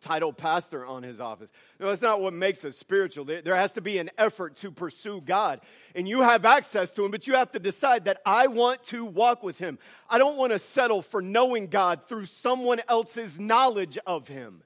title 0.00 0.32
pastor 0.32 0.84
on 0.84 1.02
his 1.04 1.20
office. 1.20 1.52
No, 1.78 1.88
that's 1.88 2.02
not 2.02 2.20
what 2.20 2.32
makes 2.32 2.64
us 2.64 2.76
spiritual. 2.76 3.24
There 3.26 3.54
has 3.54 3.70
to 3.72 3.80
be 3.80 3.98
an 3.98 4.10
effort 4.18 4.56
to 4.56 4.72
pursue 4.72 5.20
God. 5.20 5.60
And 5.94 6.08
you 6.08 6.22
have 6.22 6.44
access 6.44 6.90
to 6.92 7.04
him, 7.04 7.12
but 7.12 7.28
you 7.28 7.34
have 7.34 7.52
to 7.52 7.60
decide 7.60 8.06
that 8.06 8.22
I 8.26 8.48
want 8.48 8.82
to 8.86 9.04
walk 9.04 9.44
with 9.44 9.58
him. 9.58 9.78
I 10.08 10.18
don't 10.18 10.36
want 10.36 10.52
to 10.52 10.58
settle 10.58 11.02
for 11.02 11.20
knowing 11.20 11.68
God 11.68 12.08
through 12.08 12.24
someone 12.24 12.80
else's 12.88 13.38
knowledge 13.38 13.96
of 14.06 14.26
him. 14.26 14.62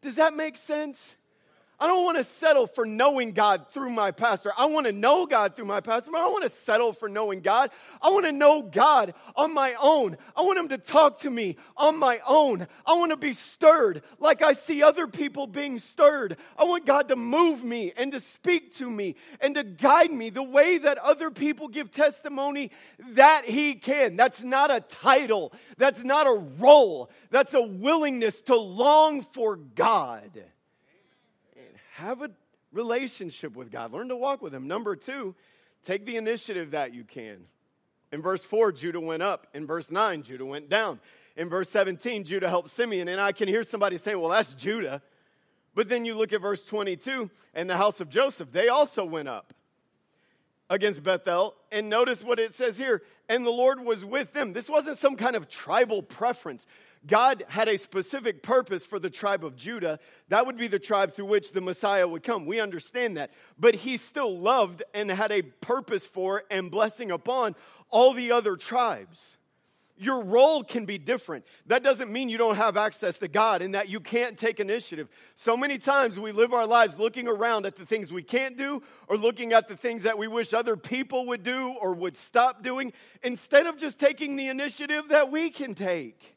Does 0.00 0.14
that 0.14 0.34
make 0.34 0.56
sense? 0.56 1.14
I 1.80 1.86
don't 1.86 2.04
want 2.04 2.18
to 2.18 2.24
settle 2.24 2.66
for 2.66 2.84
knowing 2.84 3.32
God 3.32 3.66
through 3.70 3.88
my 3.88 4.10
pastor. 4.10 4.52
I 4.56 4.66
want 4.66 4.84
to 4.84 4.92
know 4.92 5.24
God 5.24 5.56
through 5.56 5.64
my 5.64 5.80
pastor, 5.80 6.10
I 6.14 6.20
don't 6.20 6.32
want 6.32 6.44
to 6.44 6.54
settle 6.54 6.92
for 6.92 7.08
knowing 7.08 7.40
God. 7.40 7.70
I 8.02 8.10
want 8.10 8.26
to 8.26 8.32
know 8.32 8.60
God 8.60 9.14
on 9.34 9.54
my 9.54 9.74
own. 9.80 10.18
I 10.36 10.42
want 10.42 10.58
Him 10.58 10.68
to 10.68 10.78
talk 10.78 11.20
to 11.20 11.30
me 11.30 11.56
on 11.78 11.98
my 11.98 12.20
own. 12.26 12.66
I 12.84 12.92
want 12.94 13.12
to 13.12 13.16
be 13.16 13.32
stirred 13.32 14.02
like 14.18 14.42
I 14.42 14.52
see 14.52 14.82
other 14.82 15.06
people 15.06 15.46
being 15.46 15.78
stirred. 15.78 16.36
I 16.58 16.64
want 16.64 16.84
God 16.84 17.08
to 17.08 17.16
move 17.16 17.64
me 17.64 17.94
and 17.96 18.12
to 18.12 18.20
speak 18.20 18.76
to 18.76 18.90
me 18.90 19.16
and 19.40 19.54
to 19.54 19.64
guide 19.64 20.10
me 20.10 20.28
the 20.28 20.42
way 20.42 20.76
that 20.76 20.98
other 20.98 21.30
people 21.30 21.68
give 21.68 21.90
testimony 21.90 22.72
that 23.12 23.46
He 23.46 23.74
can. 23.74 24.16
That's 24.16 24.42
not 24.42 24.70
a 24.70 24.80
title, 24.80 25.54
that's 25.78 26.04
not 26.04 26.26
a 26.26 26.44
role, 26.58 27.10
that's 27.30 27.54
a 27.54 27.62
willingness 27.62 28.42
to 28.42 28.56
long 28.56 29.22
for 29.22 29.56
God 29.56 30.44
have 32.00 32.22
a 32.22 32.30
relationship 32.72 33.54
with 33.56 33.70
God. 33.70 33.92
Learn 33.92 34.08
to 34.08 34.16
walk 34.16 34.42
with 34.42 34.54
Him. 34.54 34.66
Number 34.66 34.96
two, 34.96 35.34
take 35.84 36.06
the 36.06 36.16
initiative 36.16 36.72
that 36.72 36.94
you 36.94 37.04
can. 37.04 37.38
In 38.12 38.22
verse 38.22 38.44
4, 38.44 38.72
Judah 38.72 39.00
went 39.00 39.22
up. 39.22 39.46
In 39.54 39.66
verse 39.66 39.90
9, 39.90 40.22
Judah 40.22 40.44
went 40.44 40.68
down. 40.68 41.00
In 41.36 41.48
verse 41.48 41.70
17, 41.70 42.24
Judah 42.24 42.48
helped 42.48 42.70
Simeon. 42.70 43.08
And 43.08 43.20
I 43.20 43.32
can 43.32 43.48
hear 43.48 43.62
somebody 43.62 43.98
saying, 43.98 44.18
well, 44.18 44.30
that's 44.30 44.54
Judah. 44.54 45.00
But 45.74 45.88
then 45.88 46.04
you 46.04 46.14
look 46.14 46.32
at 46.32 46.40
verse 46.40 46.64
22, 46.64 47.30
and 47.54 47.70
the 47.70 47.76
house 47.76 48.00
of 48.00 48.08
Joseph, 48.08 48.50
they 48.50 48.68
also 48.68 49.04
went 49.04 49.28
up 49.28 49.54
against 50.68 51.02
Bethel. 51.02 51.54
And 51.70 51.88
notice 51.88 52.24
what 52.24 52.40
it 52.40 52.54
says 52.54 52.76
here 52.76 53.02
and 53.30 53.46
the 53.46 53.50
Lord 53.50 53.78
was 53.78 54.04
with 54.04 54.32
them. 54.32 54.52
This 54.52 54.68
wasn't 54.68 54.98
some 54.98 55.14
kind 55.14 55.36
of 55.36 55.48
tribal 55.48 56.02
preference. 56.02 56.66
God 57.06 57.44
had 57.48 57.68
a 57.68 57.78
specific 57.78 58.42
purpose 58.42 58.84
for 58.84 58.98
the 58.98 59.08
tribe 59.08 59.44
of 59.44 59.56
Judah. 59.56 59.98
That 60.28 60.44
would 60.44 60.58
be 60.58 60.68
the 60.68 60.78
tribe 60.78 61.14
through 61.14 61.26
which 61.26 61.52
the 61.52 61.62
Messiah 61.62 62.06
would 62.06 62.22
come. 62.22 62.44
We 62.44 62.60
understand 62.60 63.16
that. 63.16 63.30
But 63.58 63.74
he 63.74 63.96
still 63.96 64.38
loved 64.38 64.82
and 64.92 65.10
had 65.10 65.32
a 65.32 65.42
purpose 65.42 66.06
for 66.06 66.44
and 66.50 66.70
blessing 66.70 67.10
upon 67.10 67.56
all 67.88 68.12
the 68.12 68.32
other 68.32 68.54
tribes. 68.56 69.38
your 70.00 70.24
role 70.24 70.64
can 70.64 70.86
be 70.86 70.96
different. 70.96 71.44
That 71.66 71.82
doesn't 71.82 72.10
mean 72.10 72.30
you 72.30 72.38
don't 72.38 72.56
have 72.56 72.78
access 72.78 73.18
to 73.18 73.28
God 73.28 73.60
and 73.60 73.74
that 73.74 73.90
you 73.90 74.00
can't 74.00 74.38
take 74.38 74.58
initiative. 74.58 75.08
So 75.36 75.58
many 75.58 75.76
times 75.76 76.18
we 76.18 76.32
live 76.32 76.54
our 76.54 76.66
lives 76.66 76.98
looking 76.98 77.28
around 77.28 77.66
at 77.66 77.76
the 77.76 77.84
things 77.84 78.10
we 78.10 78.22
can't 78.22 78.56
do 78.56 78.82
or 79.08 79.18
looking 79.18 79.52
at 79.52 79.68
the 79.68 79.76
things 79.76 80.04
that 80.04 80.16
we 80.16 80.26
wish 80.26 80.54
other 80.54 80.76
people 80.76 81.26
would 81.26 81.42
do 81.42 81.76
or 81.80 81.92
would 81.92 82.16
stop 82.16 82.62
doing 82.62 82.94
instead 83.22 83.66
of 83.66 83.76
just 83.76 83.98
taking 83.98 84.36
the 84.36 84.48
initiative 84.48 85.08
that 85.10 85.30
we 85.30 85.50
can 85.50 85.74
take. 85.74 86.34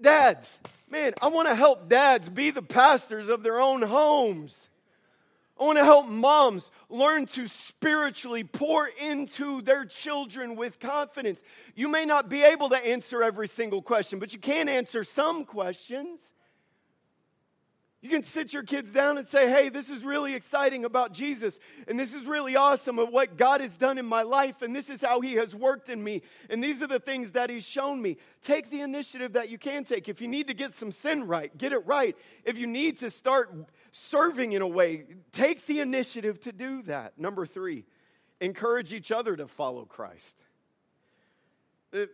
Dads, 0.00 0.58
man, 0.90 1.12
I 1.20 1.28
want 1.28 1.48
to 1.48 1.54
help 1.54 1.88
dads 1.88 2.28
be 2.28 2.50
the 2.50 2.62
pastors 2.62 3.28
of 3.28 3.42
their 3.42 3.60
own 3.60 3.82
homes. 3.82 4.68
I 5.60 5.64
want 5.64 5.76
to 5.76 5.84
help 5.84 6.08
moms 6.08 6.70
learn 6.88 7.26
to 7.26 7.46
spiritually 7.46 8.44
pour 8.44 8.86
into 8.86 9.60
their 9.60 9.84
children 9.84 10.56
with 10.56 10.80
confidence. 10.80 11.42
You 11.74 11.88
may 11.88 12.06
not 12.06 12.30
be 12.30 12.42
able 12.42 12.70
to 12.70 12.78
answer 12.78 13.22
every 13.22 13.46
single 13.46 13.82
question, 13.82 14.18
but 14.18 14.32
you 14.32 14.38
can 14.38 14.70
answer 14.70 15.04
some 15.04 15.44
questions. 15.44 16.32
You 18.02 18.08
can 18.08 18.22
sit 18.22 18.54
your 18.54 18.62
kids 18.62 18.92
down 18.92 19.18
and 19.18 19.28
say, 19.28 19.50
hey, 19.50 19.68
this 19.68 19.90
is 19.90 20.04
really 20.04 20.34
exciting 20.34 20.86
about 20.86 21.12
Jesus, 21.12 21.60
and 21.86 22.00
this 22.00 22.14
is 22.14 22.26
really 22.26 22.56
awesome 22.56 22.98
of 22.98 23.10
what 23.10 23.36
God 23.36 23.60
has 23.60 23.76
done 23.76 23.98
in 23.98 24.06
my 24.06 24.22
life, 24.22 24.62
and 24.62 24.74
this 24.74 24.88
is 24.88 25.02
how 25.02 25.20
He 25.20 25.34
has 25.34 25.54
worked 25.54 25.90
in 25.90 26.02
me, 26.02 26.22
and 26.48 26.64
these 26.64 26.82
are 26.82 26.86
the 26.86 26.98
things 26.98 27.32
that 27.32 27.50
He's 27.50 27.64
shown 27.64 28.00
me. 28.00 28.16
Take 28.42 28.70
the 28.70 28.80
initiative 28.80 29.34
that 29.34 29.50
you 29.50 29.58
can 29.58 29.84
take. 29.84 30.08
If 30.08 30.22
you 30.22 30.28
need 30.28 30.46
to 30.46 30.54
get 30.54 30.72
some 30.72 30.92
sin 30.92 31.26
right, 31.26 31.56
get 31.58 31.74
it 31.74 31.86
right. 31.86 32.16
If 32.46 32.56
you 32.56 32.66
need 32.66 33.00
to 33.00 33.10
start 33.10 33.54
serving 33.92 34.52
in 34.52 34.62
a 34.62 34.68
way, 34.68 35.04
take 35.32 35.66
the 35.66 35.80
initiative 35.80 36.40
to 36.40 36.52
do 36.52 36.80
that. 36.84 37.18
Number 37.18 37.44
three, 37.44 37.84
encourage 38.40 38.94
each 38.94 39.12
other 39.12 39.36
to 39.36 39.46
follow 39.46 39.84
Christ. 39.84 40.36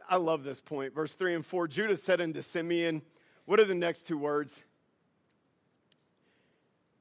I 0.09 0.17
love 0.17 0.43
this 0.43 0.61
point. 0.61 0.97
Verse 0.97 1.15
three 1.15 1.35
and 1.35 1.47
four 1.47 1.69
Judah 1.69 1.97
said 1.97 2.21
unto 2.21 2.43
Simeon, 2.43 3.03
What 3.45 3.61
are 3.61 3.65
the 3.65 3.75
next 3.75 4.09
two 4.09 4.19
words? 4.19 4.61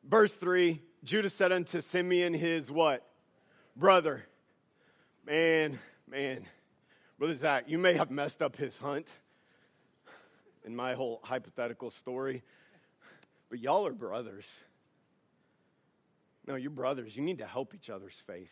Verse 0.07 0.33
3 0.33 0.81
Judah 1.03 1.29
said 1.29 1.51
unto 1.51 1.81
Simeon, 1.81 2.33
his 2.33 2.71
what? 2.71 3.07
Brother. 3.75 4.25
Man, 5.25 5.79
man. 6.09 6.45
Brother 7.19 7.35
Zach, 7.35 7.65
you 7.67 7.77
may 7.77 7.93
have 7.93 8.09
messed 8.09 8.41
up 8.41 8.55
his 8.55 8.75
hunt 8.77 9.07
in 10.65 10.75
my 10.75 10.95
whole 10.95 11.21
hypothetical 11.23 11.91
story, 11.91 12.43
but 13.49 13.59
y'all 13.59 13.85
are 13.85 13.93
brothers. 13.93 14.45
No, 16.47 16.55
you're 16.55 16.71
brothers. 16.71 17.15
You 17.15 17.21
need 17.21 17.37
to 17.37 17.45
help 17.45 17.73
each 17.75 17.89
other's 17.89 18.21
faith. 18.25 18.51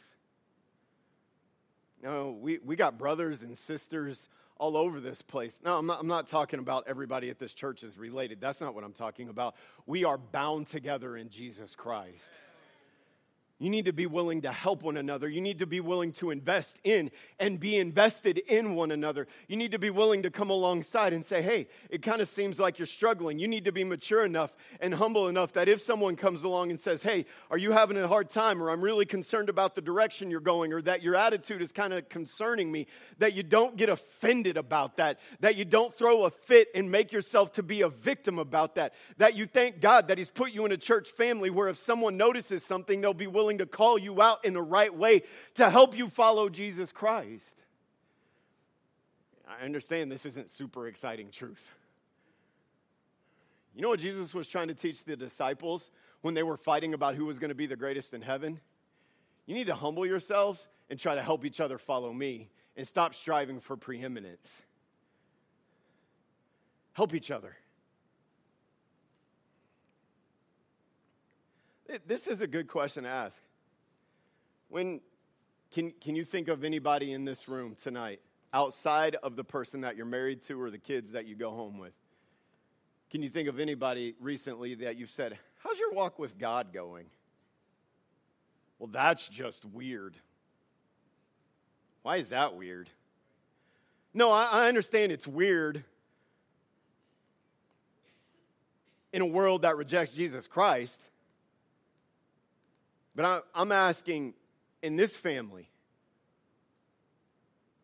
No, 2.02 2.38
we, 2.40 2.60
we 2.64 2.76
got 2.76 2.98
brothers 2.98 3.44
and 3.44 3.58
sisters 3.58 4.28
all 4.58 4.78
over 4.78 5.00
this 5.00 5.22
place. 5.22 5.60
No, 5.64 5.78
I'm 5.78 5.86
not, 5.86 6.00
I'm 6.00 6.08
not 6.08 6.28
talking 6.28 6.60
about 6.60 6.86
everybody 6.88 7.30
at 7.30 7.40
this 7.40 7.54
church 7.54 7.84
is 7.84 7.98
related. 7.98 8.40
That's 8.40 8.62
not 8.62 8.76
what 8.76 8.84
I'm 8.84 8.94
talking 8.94 9.30
about. 9.30 9.56
We 9.86 10.04
are 10.04 10.18
bound 10.18 10.68
together 10.68 11.18
in 11.18 11.30
Jesus 11.30 11.76
Christ. 11.76 12.30
You 13.64 13.70
need 13.70 13.86
to 13.86 13.94
be 13.94 14.08
willing 14.08 14.42
to 14.42 14.52
help 14.52 14.84
one 14.84 14.98
another. 14.98 15.30
You 15.30 15.40
need 15.40 15.60
to 15.60 15.66
be 15.66 15.80
willing 15.80 16.12
to 16.14 16.32
invest 16.32 16.76
in 16.84 17.12
and 17.40 17.58
be 17.58 17.78
invested 17.78 18.38
in 18.38 18.76
one 18.76 18.92
another. 18.92 19.26
You 19.48 19.56
need 19.56 19.72
to 19.72 19.80
be 19.80 19.90
willing 19.90 20.24
to 20.24 20.30
come 20.30 20.50
alongside 20.50 21.14
and 21.14 21.26
say, 21.26 21.42
hey, 21.42 21.70
it 21.90 22.02
kind 22.02 22.22
of 22.22 22.28
seems 22.28 22.60
like 22.60 22.78
you're 22.78 22.86
struggling. 22.86 23.40
You 23.40 23.48
need 23.48 23.64
to 23.64 23.72
be 23.72 23.86
mature 23.86 24.26
enough 24.26 24.52
and 24.82 24.94
humble 24.94 25.30
enough 25.30 25.54
that 25.54 25.70
if 25.70 25.82
someone 25.82 26.18
comes 26.18 26.44
along 26.44 26.72
and 26.72 26.82
says, 26.82 27.04
hey, 27.04 27.26
are 27.50 27.58
you 27.58 27.72
having 27.72 27.96
a 27.96 28.06
hard 28.06 28.30
time, 28.30 28.62
or 28.62 28.70
I'm 28.70 28.82
really 28.82 29.06
concerned 29.06 29.48
about 29.48 29.76
the 29.76 29.82
direction 29.82 30.30
you're 30.30 30.42
going, 30.42 30.74
or 30.74 30.82
that 30.82 31.02
your 31.02 31.16
attitude 31.16 31.62
is 31.62 31.72
kind 31.72 31.94
of 31.94 32.10
concerning 32.10 32.70
me, 32.70 32.88
that 33.20 33.32
you 33.32 33.44
don't 33.44 33.78
get 33.78 33.88
offended 33.88 34.58
about 34.58 34.98
that, 34.98 35.22
that 35.40 35.56
you 35.56 35.64
don't 35.64 35.98
throw 35.98 36.26
a 36.26 36.32
fit 36.32 36.68
and 36.76 36.92
make 36.92 37.14
yourself 37.14 37.54
to 37.54 37.64
be 37.64 37.80
a 37.80 37.88
victim 37.88 38.40
about 38.40 38.76
that, 38.76 38.94
that 39.20 39.38
you 39.38 39.46
thank 39.46 39.80
God 39.80 40.10
that 40.10 40.18
He's 40.18 40.30
put 40.30 40.52
you 40.52 40.66
in 40.66 40.74
a 40.74 40.78
church 40.78 41.12
family 41.12 41.50
where 41.50 41.70
if 41.70 41.78
someone 41.78 42.18
notices 42.18 42.66
something, 42.66 43.00
they'll 43.00 43.14
be 43.14 43.26
willing 43.26 43.53
to 43.60 43.66
call 43.66 43.98
you 43.98 44.22
out 44.22 44.44
in 44.46 44.54
the 44.54 44.62
right 44.62 44.94
way 44.94 45.24
to 45.56 45.70
help 45.70 45.98
you 45.98 46.10
follow 46.10 46.50
Jesus 46.50 46.92
Christ. 46.92 47.56
I 49.48 49.64
understand 49.66 50.12
this 50.12 50.26
isn't 50.26 50.50
super 50.50 50.88
exciting 50.88 51.30
truth. 51.32 51.64
You 53.76 53.82
know 53.82 53.90
what 53.90 54.00
Jesus 54.00 54.34
was 54.34 54.48
trying 54.48 54.68
to 54.68 54.74
teach 54.74 55.04
the 55.04 55.16
disciples 55.16 55.90
when 56.22 56.34
they 56.34 56.44
were 56.44 56.58
fighting 56.58 56.94
about 56.94 57.16
who 57.16 57.26
was 57.26 57.40
going 57.40 57.50
to 57.50 57.56
be 57.56 57.66
the 57.66 57.76
greatest 57.76 58.14
in 58.14 58.22
heaven? 58.22 58.60
You 59.46 59.56
need 59.56 59.68
to 59.68 59.76
humble 59.76 60.06
yourselves 60.06 60.68
and 60.90 61.00
try 61.00 61.16
to 61.16 61.24
help 61.24 61.44
each 61.44 61.60
other 61.60 61.78
follow 61.78 62.14
me 62.14 62.50
and 62.78 62.88
stop 62.88 63.16
striving 63.16 63.60
for 63.60 63.76
preeminence. 63.76 64.62
Help 66.94 67.14
each 67.14 67.32
other. 67.32 67.56
This 72.08 72.28
is 72.28 72.42
a 72.42 72.48
good 72.48 72.68
question 72.68 73.04
to 73.04 73.10
ask. 73.10 73.40
When 74.70 75.02
can, 75.72 75.92
can 76.02 76.16
you 76.16 76.26
think 76.26 76.48
of 76.48 76.64
anybody 76.64 77.12
in 77.12 77.26
this 77.26 77.48
room 77.48 77.76
tonight 77.82 78.20
outside 78.54 79.16
of 79.22 79.36
the 79.36 79.44
person 79.44 79.82
that 79.82 79.96
you're 79.96 80.06
married 80.06 80.42
to 80.44 80.60
or 80.60 80.72
the 80.72 80.78
kids 80.78 81.12
that 81.12 81.28
you 81.28 81.36
go 81.36 81.52
home 81.52 81.78
with? 81.78 81.94
Can 83.12 83.22
you 83.22 83.30
think 83.30 83.48
of 83.48 83.60
anybody 83.60 84.16
recently 84.20 84.74
that 84.76 84.98
you've 84.98 85.12
said, 85.12 85.38
How's 85.60 85.78
your 85.78 85.92
walk 85.92 86.18
with 86.18 86.38
God 86.38 86.74
going? 86.74 87.06
Well, 88.80 88.90
that's 88.92 89.28
just 89.30 89.64
weird. 89.66 90.16
Why 92.02 92.18
is 92.18 92.30
that 92.30 92.56
weird? 92.56 92.90
No, 94.14 94.32
I, 94.32 94.46
I 94.46 94.68
understand 94.68 95.12
it's 95.12 95.28
weird 95.28 95.84
in 99.14 99.22
a 99.22 99.26
world 99.26 99.62
that 99.62 99.78
rejects 99.78 100.14
Jesus 100.14 100.48
Christ. 100.48 101.00
But 103.16 103.26
I, 103.26 103.40
I'm 103.54 103.72
asking 103.72 104.34
in 104.82 104.96
this 104.96 105.16
family. 105.16 105.70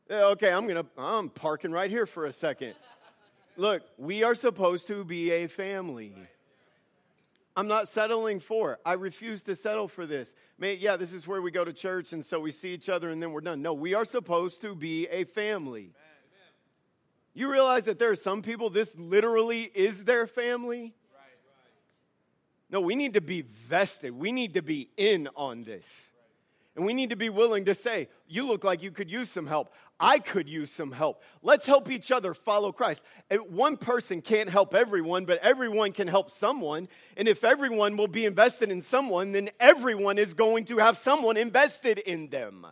Eh, 0.10 0.16
okay, 0.16 0.52
I'm 0.52 0.68
gonna 0.68 0.86
I'm 0.98 1.30
parking 1.30 1.72
right 1.72 1.90
here 1.90 2.06
for 2.06 2.26
a 2.26 2.34
second. 2.34 2.74
Look, 3.58 3.84
we 3.98 4.24
are 4.24 4.36
supposed 4.36 4.88
to 4.88 5.04
be 5.04 5.32
a 5.32 5.48
family. 5.48 6.14
I'm 7.56 7.68
not 7.68 7.90
settling 7.90 8.40
for 8.40 8.74
it. 8.74 8.80
I 8.86 8.94
refuse 8.94 9.42
to 9.44 9.56
settle 9.56 9.90
for 9.90 10.06
this. 10.06 10.34
Man, 10.58 10.78
yeah, 10.80 10.96
this 10.96 11.12
is 11.12 11.28
where 11.28 11.42
we 11.42 11.52
go 11.52 11.66
to 11.66 11.74
church 11.74 12.14
and 12.14 12.26
so 12.26 12.40
we 12.40 12.52
see 12.52 12.74
each 12.74 12.88
other 12.88 13.10
and 13.10 13.22
then 13.22 13.34
we're 13.34 13.42
done. 13.42 13.62
No, 13.62 13.74
we 13.74 13.94
are 13.94 14.06
supposed 14.06 14.62
to 14.62 14.74
be 14.76 15.08
a 15.08 15.26
family. 15.26 15.92
You 17.34 17.52
realize 17.52 17.84
that 17.86 18.00
there 18.00 18.12
are 18.12 18.16
some 18.16 18.42
people, 18.42 18.70
this 18.70 18.96
literally 18.96 19.64
is 19.64 20.06
their 20.06 20.26
family? 20.26 20.94
No, 22.70 22.82
we 22.82 22.96
need 22.96 23.16
to 23.16 23.22
be 23.22 23.42
vested. 23.42 24.12
We 24.12 24.32
need 24.32 24.54
to 24.54 24.62
be 24.62 24.90
in 24.96 25.28
on 25.36 25.64
this. 25.64 25.86
And 26.76 26.86
we 26.86 26.94
need 26.94 27.10
to 27.10 27.16
be 27.16 27.30
willing 27.30 27.66
to 27.66 27.76
say, 27.76 28.08
You 28.28 28.48
look 28.48 28.64
like 28.64 28.84
you 28.84 28.92
could 28.92 29.10
use 29.10 29.30
some 29.30 29.48
help. 29.48 29.74
I 30.00 30.20
could 30.20 30.48
use 30.48 30.72
some 30.72 30.94
help. 30.94 31.22
Let's 31.42 31.66
help 31.66 31.92
each 31.92 32.10
other 32.10 32.34
follow 32.34 32.72
Christ. 32.72 33.04
One 33.50 33.76
person 33.76 34.22
can't 34.22 34.50
help 34.50 34.74
everyone, 34.74 35.26
but 35.26 35.40
everyone 35.40 35.92
can 35.92 36.08
help 36.08 36.32
someone. 36.32 36.88
And 37.18 37.28
if 37.28 37.44
everyone 37.44 37.98
will 37.98 38.08
be 38.08 38.26
invested 38.26 38.72
in 38.72 38.82
someone, 38.82 39.34
then 39.34 39.50
everyone 39.60 40.18
is 40.18 40.34
going 40.34 40.66
to 40.66 40.78
have 40.78 40.98
someone 40.98 41.36
invested 41.36 41.98
in 41.98 42.30
them. 42.30 42.66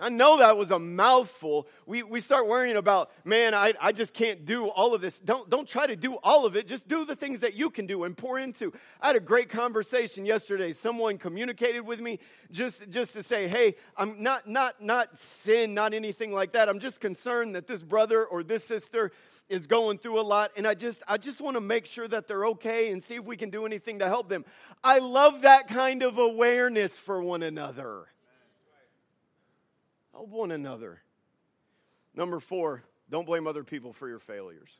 I 0.00 0.08
know 0.08 0.38
that 0.38 0.56
was 0.56 0.72
a 0.72 0.78
mouthful. 0.78 1.68
We, 1.86 2.02
we 2.02 2.20
start 2.20 2.48
worrying 2.48 2.76
about, 2.76 3.12
man, 3.24 3.54
I, 3.54 3.74
I 3.80 3.92
just 3.92 4.12
can't 4.12 4.44
do 4.44 4.66
all 4.66 4.92
of 4.92 5.00
this. 5.00 5.20
Don't, 5.20 5.48
don't 5.48 5.68
try 5.68 5.86
to 5.86 5.94
do 5.94 6.16
all 6.16 6.44
of 6.44 6.56
it. 6.56 6.66
Just 6.66 6.88
do 6.88 7.04
the 7.04 7.14
things 7.14 7.40
that 7.40 7.54
you 7.54 7.70
can 7.70 7.86
do 7.86 8.02
and 8.02 8.16
pour 8.16 8.40
into. 8.40 8.72
I 9.00 9.08
had 9.08 9.16
a 9.16 9.20
great 9.20 9.48
conversation 9.48 10.26
yesterday. 10.26 10.72
Someone 10.72 11.16
communicated 11.16 11.82
with 11.82 12.00
me 12.00 12.18
just, 12.50 12.90
just 12.90 13.12
to 13.12 13.22
say, 13.22 13.46
hey, 13.46 13.76
I'm 13.96 14.20
not, 14.20 14.48
not, 14.48 14.82
not 14.82 15.16
sin, 15.20 15.74
not 15.74 15.94
anything 15.94 16.32
like 16.32 16.52
that. 16.54 16.68
I'm 16.68 16.80
just 16.80 17.00
concerned 17.00 17.54
that 17.54 17.68
this 17.68 17.82
brother 17.82 18.24
or 18.24 18.42
this 18.42 18.64
sister 18.64 19.12
is 19.48 19.68
going 19.68 19.98
through 19.98 20.18
a 20.18 20.22
lot. 20.22 20.50
And 20.56 20.66
I 20.66 20.74
just, 20.74 21.04
I 21.06 21.18
just 21.18 21.40
want 21.40 21.54
to 21.54 21.60
make 21.60 21.86
sure 21.86 22.08
that 22.08 22.26
they're 22.26 22.46
okay 22.46 22.90
and 22.90 23.00
see 23.00 23.14
if 23.14 23.24
we 23.24 23.36
can 23.36 23.50
do 23.50 23.64
anything 23.64 24.00
to 24.00 24.08
help 24.08 24.28
them. 24.28 24.44
I 24.82 24.98
love 24.98 25.42
that 25.42 25.68
kind 25.68 26.02
of 26.02 26.18
awareness 26.18 26.98
for 26.98 27.22
one 27.22 27.44
another. 27.44 28.06
One 30.16 30.50
another. 30.50 31.00
Number 32.14 32.40
four, 32.40 32.82
don't 33.10 33.26
blame 33.26 33.46
other 33.46 33.64
people 33.64 33.92
for 33.92 34.08
your 34.08 34.20
failures. 34.20 34.78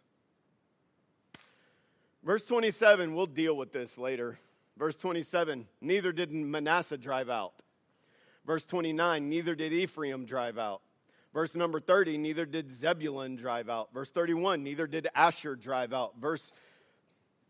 Verse 2.23 2.47
27, 2.47 3.15
we'll 3.15 3.27
deal 3.27 3.57
with 3.57 3.73
this 3.73 3.99
later. 3.99 4.39
Verse 4.77 4.97
27, 4.97 5.67
neither 5.81 6.13
did 6.13 6.33
Manasseh 6.33 6.97
drive 6.97 7.29
out. 7.29 7.53
Verse 8.47 8.65
29, 8.65 9.29
neither 9.29 9.55
did 9.55 9.73
Ephraim 9.73 10.25
drive 10.25 10.59
out. 10.59 10.81
Verse 11.33 11.55
number 11.55 11.81
30, 11.81 12.17
neither 12.19 12.47
did 12.47 12.71
Zebulun 12.71 13.37
drive 13.37 13.69
out. 13.69 13.93
Verse 13.93 14.09
31, 14.09 14.63
neither 14.63 14.87
did 14.87 15.09
Asher 15.15 15.57
drive 15.57 15.93
out. 15.93 16.15
Verse 16.21 16.53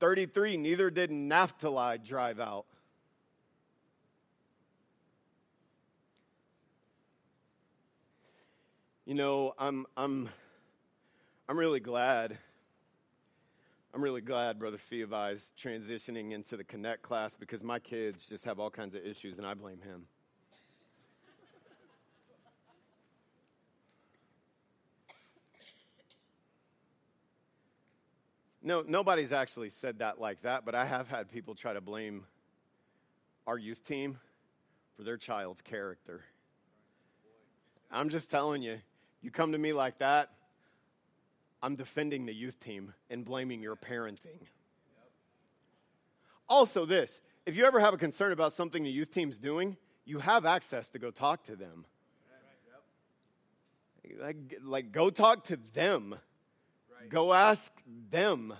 33, 0.00 0.56
neither 0.56 0.90
did 0.90 1.10
Naphtali 1.10 1.98
drive 1.98 2.40
out. 2.40 2.64
You 9.06 9.14
know, 9.14 9.52
I'm, 9.58 9.84
I'm, 9.98 10.30
I'm 11.46 11.58
really 11.58 11.80
glad. 11.80 12.38
I'm 13.92 14.02
really 14.02 14.22
glad 14.22 14.58
Brother 14.58 14.78
Fiovi 14.90 15.34
is 15.34 15.52
transitioning 15.60 16.32
into 16.32 16.56
the 16.56 16.64
Connect 16.64 17.02
class 17.02 17.34
because 17.38 17.62
my 17.62 17.78
kids 17.78 18.26
just 18.26 18.46
have 18.46 18.58
all 18.58 18.70
kinds 18.70 18.94
of 18.94 19.04
issues 19.04 19.36
and 19.36 19.46
I 19.46 19.52
blame 19.52 19.82
him. 19.82 20.06
No, 28.62 28.82
nobody's 28.88 29.34
actually 29.34 29.68
said 29.68 29.98
that 29.98 30.18
like 30.18 30.40
that, 30.42 30.64
but 30.64 30.74
I 30.74 30.86
have 30.86 31.08
had 31.08 31.30
people 31.30 31.54
try 31.54 31.74
to 31.74 31.82
blame 31.82 32.24
our 33.46 33.58
youth 33.58 33.86
team 33.86 34.16
for 34.96 35.02
their 35.02 35.18
child's 35.18 35.60
character. 35.60 36.22
I'm 37.90 38.08
just 38.08 38.30
telling 38.30 38.62
you, 38.62 38.78
you 39.24 39.30
come 39.30 39.52
to 39.52 39.58
me 39.58 39.72
like 39.72 39.98
that, 39.98 40.30
I'm 41.62 41.76
defending 41.76 42.26
the 42.26 42.34
youth 42.34 42.60
team 42.60 42.92
and 43.08 43.24
blaming 43.24 43.62
your 43.62 43.74
parenting. 43.74 44.40
Also, 46.46 46.84
this 46.84 47.20
if 47.46 47.56
you 47.56 47.64
ever 47.64 47.80
have 47.80 47.94
a 47.94 47.96
concern 47.96 48.32
about 48.32 48.52
something 48.52 48.84
the 48.84 48.90
youth 48.90 49.10
team's 49.10 49.38
doing, 49.38 49.76
you 50.04 50.18
have 50.18 50.44
access 50.44 50.88
to 50.90 50.98
go 50.98 51.10
talk 51.10 51.44
to 51.44 51.56
them. 51.56 51.86
Like, 54.20 54.58
like 54.62 54.92
go 54.92 55.08
talk 55.08 55.44
to 55.44 55.58
them. 55.72 56.14
Go 57.08 57.32
ask 57.32 57.72
them. 58.10 58.54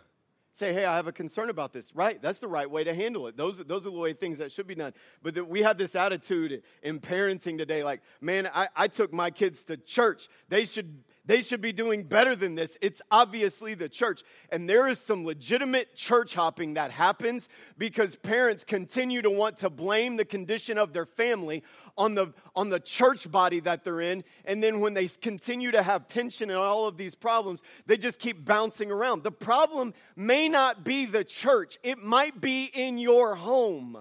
Say, 0.57 0.73
hey, 0.73 0.85
I 0.85 0.95
have 0.95 1.09
a 1.09 1.13
concern 1.13 1.51
about 1.51 1.73
this. 1.73 1.93
Right, 1.97 2.23
that's 2.23 2.39
the 2.39 2.47
right 2.47 2.71
way 2.71 2.85
to 2.85 2.95
handle 2.95 3.27
it. 3.27 3.37
Those, 3.37 3.59
those 3.59 3.89
are 3.89 3.91
the 3.91 3.99
way 3.99 4.13
things 4.13 4.39
that 4.39 4.53
should 4.53 4.69
be 4.69 4.77
done. 4.77 4.95
But 5.21 5.35
the, 5.35 5.45
we 5.45 5.63
have 5.63 5.77
this 5.77 5.97
attitude 5.97 6.63
in 6.81 7.01
parenting 7.01 7.59
today 7.59 7.83
like, 7.83 8.03
man, 8.21 8.49
I, 8.55 8.69
I 8.77 8.87
took 8.87 9.13
my 9.13 9.33
kids 9.33 9.65
to 9.65 9.77
church. 9.77 10.29
They 10.49 10.65
should 10.65 11.03
they 11.27 11.43
should 11.43 11.61
be 11.61 11.73
doing 11.73 12.03
better 12.03 12.37
than 12.37 12.55
this. 12.55 12.77
It's 12.83 13.01
obviously 13.11 13.75
the 13.75 13.89
church. 13.89 14.23
And 14.51 14.69
there 14.69 14.89
is 14.89 14.99
some 14.99 15.25
legitimate 15.25 15.95
church 15.95 16.35
hopping 16.35 16.75
that 16.75 16.91
happens 16.91 17.49
because 17.79 18.15
parents 18.17 18.63
continue 18.65 19.23
to 19.23 19.31
want 19.31 19.59
to 19.59 19.71
blame 19.71 20.17
the 20.17 20.25
condition 20.25 20.77
of 20.77 20.93
their 20.93 21.07
family 21.07 21.63
on 21.97 22.15
the, 22.15 22.33
on 22.55 22.69
the 22.69 22.81
church 22.81 23.31
body 23.31 23.61
that 23.61 23.85
they're 23.85 24.03
in. 24.03 24.23
And 24.45 24.63
then 24.63 24.81
when 24.81 24.93
they 24.93 25.09
continue 25.09 25.71
to 25.71 25.83
have 25.83 26.09
tension 26.09 26.51
and 26.51 26.59
all 26.59 26.87
of 26.87 26.97
these 26.97 27.15
problems, 27.15 27.63
they 27.87 27.97
just 27.97 28.19
keep 28.19 28.45
bouncing 28.45 28.91
around. 28.91 29.23
The 29.23 29.33
problem 29.33 29.95
may 30.17 30.49
not 30.49 30.85
be 30.85 31.07
the 31.07 31.25
church, 31.25 31.79
it 31.83 31.99
might 31.99 32.41
be 32.41 32.65
in 32.65 32.99
your 32.99 33.35
home. 33.35 33.99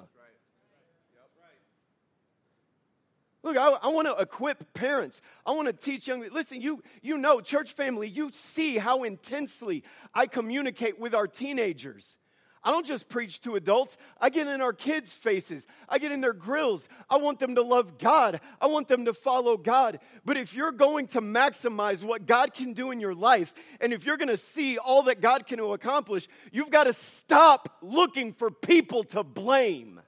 Look, 3.43 3.58
I, 3.58 3.69
I 3.69 3.88
want 3.89 4.08
to 4.08 4.15
equip 4.15 4.73
parents. 4.73 5.21
I 5.45 5.51
want 5.51 5.67
to 5.67 5.73
teach 5.73 6.08
young. 6.08 6.25
Listen, 6.32 6.62
you 6.62 6.82
you 7.01 7.17
know, 7.17 7.41
church 7.41 7.73
family, 7.73 8.08
you 8.08 8.32
see 8.34 8.77
how 8.77 9.03
intensely 9.03 9.84
I 10.13 10.27
communicate 10.27 10.97
with 10.97 11.13
our 11.13 11.27
teenagers. 11.27 12.15
I 12.65 12.71
don't 12.71 12.86
just 12.86 13.10
preach 13.10 13.41
to 13.41 13.56
adults. 13.56 13.97
I 14.21 14.29
get 14.29 14.47
in 14.47 14.62
our 14.62 14.71
kids' 14.71 15.12
faces. 15.12 15.67
I 15.89 15.97
get 15.97 16.13
in 16.13 16.21
their 16.21 16.32
grills. 16.32 16.88
I 17.10 17.17
want 17.17 17.39
them 17.39 17.56
to 17.56 17.62
love 17.62 17.97
God. 17.97 18.39
I 18.62 18.67
want 18.67 18.88
them 18.88 19.03
to 19.06 19.13
follow 19.13 19.58
God. 19.58 19.99
But 20.23 20.38
if 20.38 20.53
you're 20.53 20.71
going 20.71 21.08
to 21.08 21.21
maximize 21.21 22.03
what 22.03 22.25
God 22.25 22.53
can 22.53 22.71
do 22.71 22.91
in 22.91 23.01
your 23.01 23.13
life, 23.13 23.53
and 23.82 23.91
if 23.91 24.06
you're 24.06 24.15
going 24.15 24.29
to 24.29 24.38
see 24.38 24.77
all 24.77 25.03
that 25.03 25.19
God 25.19 25.45
can 25.45 25.60
accomplish, 25.60 26.29
you've 26.53 26.71
got 26.71 26.86
to 26.86 26.93
stop 26.93 27.79
looking 27.82 28.32
for 28.32 28.49
people 28.49 29.03
to 29.06 29.23
blame. 29.23 29.99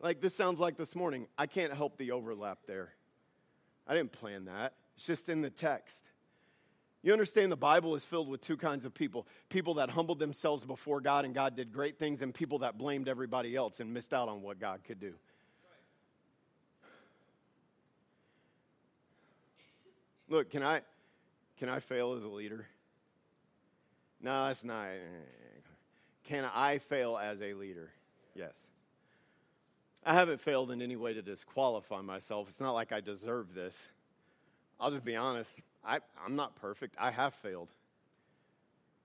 Like 0.00 0.20
this 0.20 0.34
sounds 0.34 0.60
like 0.60 0.76
this 0.76 0.94
morning. 0.94 1.26
I 1.36 1.46
can't 1.46 1.72
help 1.72 1.96
the 1.96 2.12
overlap 2.12 2.58
there. 2.66 2.92
I 3.86 3.94
didn't 3.94 4.12
plan 4.12 4.44
that. 4.44 4.74
It's 4.96 5.06
just 5.06 5.28
in 5.28 5.40
the 5.40 5.50
text. 5.50 6.04
You 7.02 7.12
understand 7.12 7.52
the 7.52 7.56
Bible 7.56 7.94
is 7.94 8.04
filled 8.04 8.28
with 8.28 8.40
two 8.40 8.56
kinds 8.56 8.84
of 8.84 8.92
people 8.92 9.26
people 9.48 9.74
that 9.74 9.90
humbled 9.90 10.18
themselves 10.18 10.64
before 10.64 11.00
God 11.00 11.24
and 11.24 11.34
God 11.34 11.56
did 11.56 11.72
great 11.72 11.98
things, 11.98 12.22
and 12.22 12.34
people 12.34 12.60
that 12.60 12.76
blamed 12.76 13.08
everybody 13.08 13.54
else 13.56 13.80
and 13.80 13.92
missed 13.94 14.12
out 14.12 14.28
on 14.28 14.42
what 14.42 14.58
God 14.60 14.80
could 14.84 15.00
do. 15.00 15.14
Look, 20.28 20.50
can 20.50 20.62
I 20.62 20.82
can 21.58 21.68
I 21.68 21.80
fail 21.80 22.14
as 22.14 22.22
a 22.22 22.28
leader? 22.28 22.66
No, 24.20 24.46
that's 24.46 24.64
not. 24.64 24.88
Can 26.24 26.44
I 26.44 26.78
fail 26.78 27.16
as 27.16 27.40
a 27.40 27.54
leader? 27.54 27.90
Yes. 28.34 28.52
I 30.08 30.14
haven't 30.14 30.40
failed 30.40 30.70
in 30.70 30.80
any 30.80 30.96
way 30.96 31.12
to 31.12 31.20
disqualify 31.20 32.00
myself. 32.00 32.48
It's 32.48 32.60
not 32.60 32.72
like 32.72 32.92
I 32.92 33.00
deserve 33.02 33.52
this. 33.54 33.76
I'll 34.80 34.90
just 34.90 35.04
be 35.04 35.16
honest. 35.16 35.50
I, 35.84 35.98
I'm 36.24 36.34
not 36.34 36.56
perfect. 36.56 36.94
I 36.98 37.10
have 37.10 37.34
failed. 37.34 37.68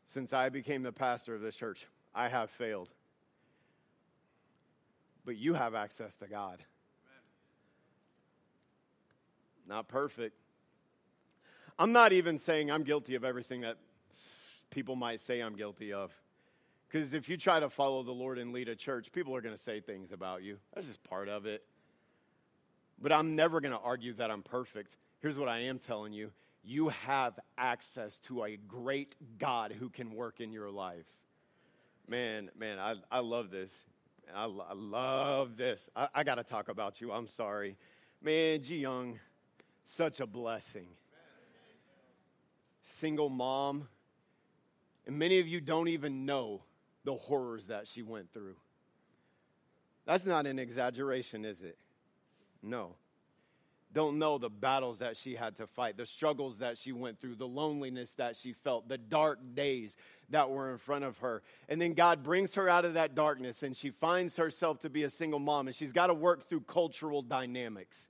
Since 0.07 0.31
I 0.31 0.47
became 0.47 0.81
the 0.81 0.93
pastor 0.93 1.35
of 1.35 1.41
this 1.41 1.57
church, 1.57 1.87
I 2.15 2.29
have 2.29 2.49
failed. 2.51 2.87
But 5.25 5.35
you 5.35 5.55
have 5.55 5.75
access 5.75 6.15
to 6.15 6.27
God. 6.27 6.59
Not 9.67 9.89
perfect. 9.89 10.37
I'm 11.77 11.91
not 11.91 12.13
even 12.13 12.39
saying 12.39 12.71
I'm 12.71 12.83
guilty 12.83 13.15
of 13.15 13.25
everything 13.25 13.59
that 13.61 13.75
people 14.69 14.95
might 14.95 15.19
say 15.19 15.41
I'm 15.41 15.57
guilty 15.57 15.91
of. 15.91 16.13
Because 16.93 17.15
if 17.15 17.27
you 17.27 17.37
try 17.37 17.59
to 17.59 17.71
follow 17.71 18.03
the 18.03 18.11
Lord 18.11 18.37
and 18.37 18.53
lead 18.53 18.69
a 18.69 18.75
church, 18.75 19.11
people 19.11 19.35
are 19.35 19.41
going 19.41 19.55
to 19.55 19.61
say 19.61 19.81
things 19.81 20.11
about 20.11 20.43
you. 20.43 20.57
That's 20.75 20.85
just 20.85 21.03
part 21.03 21.27
of 21.27 21.47
it. 21.47 21.63
But 23.01 23.11
I'm 23.11 23.35
never 23.35 23.59
going 23.61 23.71
to 23.71 23.79
argue 23.79 24.13
that 24.13 24.29
I'm 24.29 24.43
perfect. 24.43 24.95
Here's 25.19 25.35
what 25.35 25.49
I 25.49 25.61
am 25.61 25.79
telling 25.79 26.13
you 26.13 26.29
you 26.63 26.89
have 26.89 27.39
access 27.57 28.19
to 28.19 28.43
a 28.43 28.57
great 28.57 29.15
God 29.39 29.71
who 29.71 29.89
can 29.89 30.13
work 30.13 30.39
in 30.39 30.53
your 30.53 30.69
life. 30.69 31.07
Man, 32.07 32.51
man, 32.55 32.77
I, 32.77 32.93
I 33.11 33.19
love 33.19 33.49
this. 33.49 33.71
I, 34.33 34.43
I 34.43 34.73
love 34.75 35.57
this. 35.57 35.89
I, 35.95 36.09
I 36.13 36.23
got 36.23 36.35
to 36.35 36.43
talk 36.43 36.69
about 36.69 37.01
you. 37.01 37.11
I'm 37.11 37.27
sorry. 37.27 37.75
Man, 38.21 38.61
Ji 38.61 38.77
Young, 38.77 39.19
such 39.83 40.19
a 40.19 40.27
blessing. 40.27 40.87
Single 42.99 43.29
mom. 43.29 43.87
And 45.07 45.17
many 45.17 45.39
of 45.39 45.47
you 45.47 45.59
don't 45.59 45.87
even 45.87 46.27
know 46.27 46.61
the 47.03 47.15
horrors 47.15 47.67
that 47.67 47.87
she 47.87 48.01
went 48.01 48.31
through. 48.33 48.55
That's 50.05 50.25
not 50.25 50.45
an 50.45 50.59
exaggeration, 50.59 51.45
is 51.45 51.61
it? 51.61 51.77
No. 52.61 52.95
Don't 53.93 54.17
know 54.17 54.39
the 54.39 54.49
battles 54.49 54.99
that 54.99 55.15
she 55.15 55.35
had 55.35 55.55
to 55.57 55.67
fight, 55.67 55.97
the 55.97 56.05
struggles 56.05 56.57
that 56.57 56.77
she 56.79 56.91
went 56.91 57.19
through, 57.19 57.35
the 57.35 57.47
loneliness 57.47 58.11
that 58.13 58.35
she 58.35 58.53
felt, 58.53 58.89
the 58.89 58.97
dark 58.97 59.39
days 59.53 59.95
that 60.31 60.49
were 60.49 60.71
in 60.71 60.79
front 60.79 61.03
of 61.03 61.19
her. 61.19 61.43
And 61.69 61.79
then 61.79 61.93
God 61.93 62.23
brings 62.23 62.55
her 62.55 62.67
out 62.67 62.85
of 62.85 62.95
that 62.95 63.13
darkness 63.13 63.61
and 63.61 63.77
she 63.77 63.91
finds 63.91 64.35
herself 64.35 64.79
to 64.79 64.89
be 64.89 65.03
a 65.03 65.11
single 65.11 65.39
mom 65.39 65.67
and 65.67 65.75
she's 65.75 65.93
got 65.93 66.07
to 66.07 66.13
work 66.13 66.43
through 66.49 66.61
cultural 66.61 67.21
dynamics. 67.21 68.09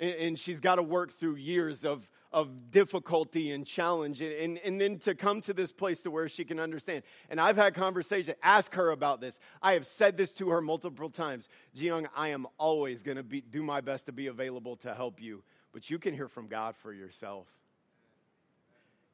And, 0.00 0.38
she's 0.38 0.60
got 0.60 0.76
to 0.76 0.82
work 0.84 1.12
through 1.12 1.34
years 1.34 1.84
of, 1.84 2.08
of 2.32 2.70
difficulty 2.70 3.52
and 3.52 3.66
challenge 3.66 4.20
and, 4.20 4.58
and, 4.58 4.80
then 4.80 4.98
to 4.98 5.14
come 5.14 5.40
to 5.40 5.54
this 5.54 5.72
place 5.72 6.02
to 6.02 6.10
where 6.10 6.28
she 6.28 6.44
can 6.44 6.60
understand. 6.60 7.02
And 7.30 7.40
i've 7.40 7.56
had 7.56 7.74
conversation 7.74 8.34
ask 8.42 8.74
her 8.74 8.90
about 8.90 9.20
this. 9.20 9.38
I 9.62 9.72
have 9.72 9.86
said 9.86 10.16
this 10.18 10.32
to 10.34 10.50
her 10.50 10.60
multiple 10.60 11.08
times. 11.08 11.48
Jiyoung 11.76 12.06
i 12.14 12.28
am 12.28 12.46
always 12.58 13.02
going 13.02 13.16
to 13.16 13.22
be 13.22 13.40
do 13.40 13.62
my 13.62 13.80
best 13.80 14.06
to 14.06 14.12
be 14.12 14.26
available 14.26 14.76
to 14.76 14.94
help 14.94 15.22
you 15.22 15.42
but 15.72 15.88
you 15.88 15.98
can 15.98 16.14
hear 16.14 16.28
from 16.28 16.48
god 16.48 16.76
for 16.76 16.92
yourself. 16.92 17.46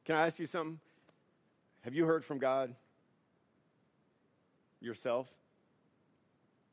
Can 0.03 0.15
i 0.15 0.27
ask 0.27 0.37
you 0.37 0.47
something? 0.47 0.79
Have 1.81 1.93
you 1.93 2.05
heard 2.05 2.25
from 2.25 2.37
god 2.37 2.75
yourself? 4.81 5.27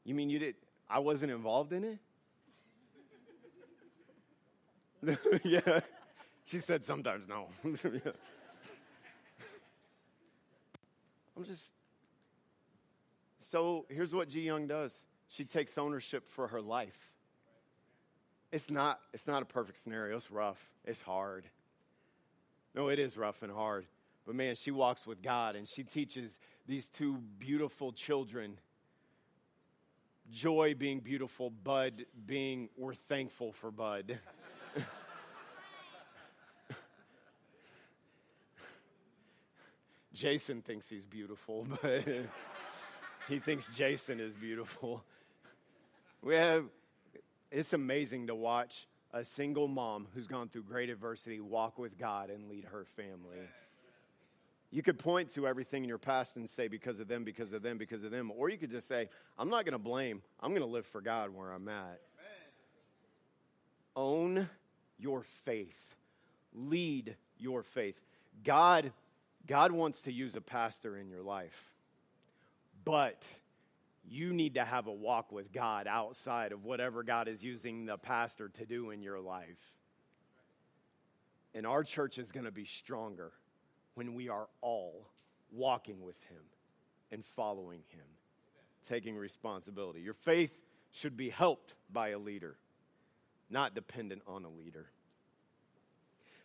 You 0.04 0.16
mean 0.16 0.28
you 0.28 0.40
did 0.40 0.56
i 0.90 0.98
wasn't 0.98 1.30
involved 1.30 1.72
in 1.72 1.84
it? 1.84 1.98
Yeah 5.44 5.80
she 6.44 6.58
said 6.58 6.84
sometimes 6.84 7.28
no. 7.28 7.48
I'm 7.64 7.78
just. 11.44 11.68
So 13.40 13.86
here's 13.88 14.14
what 14.14 14.28
Ji 14.28 14.42
Young 14.42 14.66
does 14.66 14.94
she 15.28 15.44
takes 15.44 15.78
ownership 15.78 16.28
for 16.30 16.48
her 16.48 16.60
life. 16.60 17.10
It's 18.50 18.70
not, 18.70 19.00
it's 19.14 19.26
not 19.26 19.42
a 19.42 19.46
perfect 19.46 19.82
scenario. 19.82 20.16
It's 20.16 20.30
rough. 20.30 20.58
It's 20.84 21.00
hard. 21.00 21.46
No, 22.74 22.88
it 22.88 22.98
is 22.98 23.16
rough 23.16 23.42
and 23.42 23.50
hard. 23.50 23.86
But 24.26 24.34
man, 24.34 24.56
she 24.56 24.70
walks 24.70 25.06
with 25.06 25.22
God 25.22 25.56
and 25.56 25.66
she 25.66 25.84
teaches 25.84 26.38
these 26.66 26.88
two 26.88 27.16
beautiful 27.38 27.92
children 27.92 28.58
joy 30.30 30.74
being 30.76 31.00
beautiful, 31.00 31.50
Bud 31.50 32.06
being, 32.26 32.68
we're 32.76 32.94
thankful 32.94 33.52
for 33.52 33.70
Bud. 33.70 34.18
Jason 40.22 40.62
thinks 40.62 40.88
he's 40.88 41.04
beautiful, 41.04 41.66
but 41.82 42.04
he 43.28 43.40
thinks 43.40 43.66
Jason 43.76 44.20
is 44.20 44.36
beautiful. 44.36 45.02
We 46.22 46.36
have, 46.36 46.66
it's 47.50 47.72
amazing 47.72 48.28
to 48.28 48.34
watch 48.36 48.86
a 49.12 49.24
single 49.24 49.66
mom 49.66 50.06
who's 50.14 50.28
gone 50.28 50.48
through 50.48 50.62
great 50.62 50.90
adversity 50.90 51.40
walk 51.40 51.76
with 51.76 51.98
God 51.98 52.30
and 52.30 52.48
lead 52.48 52.66
her 52.66 52.86
family. 52.94 53.38
You 54.70 54.80
could 54.84 54.96
point 54.96 55.32
to 55.32 55.48
everything 55.48 55.82
in 55.82 55.88
your 55.88 55.98
past 55.98 56.36
and 56.36 56.48
say, 56.48 56.68
because 56.68 57.00
of 57.00 57.08
them, 57.08 57.24
because 57.24 57.52
of 57.52 57.62
them, 57.62 57.76
because 57.76 58.04
of 58.04 58.12
them. 58.12 58.30
Or 58.30 58.48
you 58.48 58.58
could 58.58 58.70
just 58.70 58.86
say, 58.86 59.08
I'm 59.36 59.50
not 59.50 59.64
going 59.64 59.72
to 59.72 59.78
blame. 59.78 60.22
I'm 60.38 60.50
going 60.50 60.62
to 60.62 60.68
live 60.68 60.86
for 60.86 61.00
God 61.00 61.34
where 61.34 61.50
I'm 61.50 61.68
at. 61.68 62.00
Own 63.96 64.48
your 65.00 65.24
faith, 65.44 65.96
lead 66.54 67.16
your 67.40 67.64
faith. 67.64 67.96
God, 68.44 68.92
God 69.46 69.72
wants 69.72 70.02
to 70.02 70.12
use 70.12 70.36
a 70.36 70.40
pastor 70.40 70.96
in 70.96 71.08
your 71.08 71.22
life, 71.22 71.70
but 72.84 73.22
you 74.08 74.32
need 74.32 74.54
to 74.54 74.64
have 74.64 74.86
a 74.86 74.92
walk 74.92 75.32
with 75.32 75.52
God 75.52 75.86
outside 75.86 76.52
of 76.52 76.64
whatever 76.64 77.02
God 77.02 77.28
is 77.28 77.42
using 77.42 77.86
the 77.86 77.96
pastor 77.96 78.48
to 78.48 78.66
do 78.66 78.90
in 78.90 79.02
your 79.02 79.20
life. 79.20 79.58
And 81.54 81.66
our 81.66 81.84
church 81.84 82.18
is 82.18 82.32
going 82.32 82.46
to 82.46 82.52
be 82.52 82.64
stronger 82.64 83.32
when 83.94 84.14
we 84.14 84.28
are 84.28 84.48
all 84.60 85.06
walking 85.50 86.02
with 86.02 86.20
Him 86.30 86.42
and 87.10 87.24
following 87.24 87.80
Him, 87.88 88.06
taking 88.88 89.16
responsibility. 89.16 90.00
Your 90.00 90.14
faith 90.14 90.56
should 90.92 91.16
be 91.16 91.28
helped 91.28 91.74
by 91.92 92.10
a 92.10 92.18
leader, 92.18 92.56
not 93.50 93.74
dependent 93.74 94.22
on 94.26 94.44
a 94.44 94.50
leader. 94.50 94.86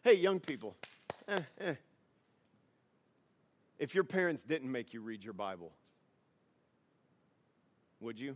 Hey, 0.03 0.13
young 0.15 0.39
people, 0.39 0.75
eh, 1.27 1.39
eh. 1.59 1.73
If 3.79 3.93
your 3.93 4.03
parents 4.03 4.43
didn't 4.43 4.71
make 4.71 4.93
you 4.93 5.01
read 5.01 5.23
your 5.23 5.33
Bible, 5.33 5.71
would 7.99 8.19
you? 8.19 8.35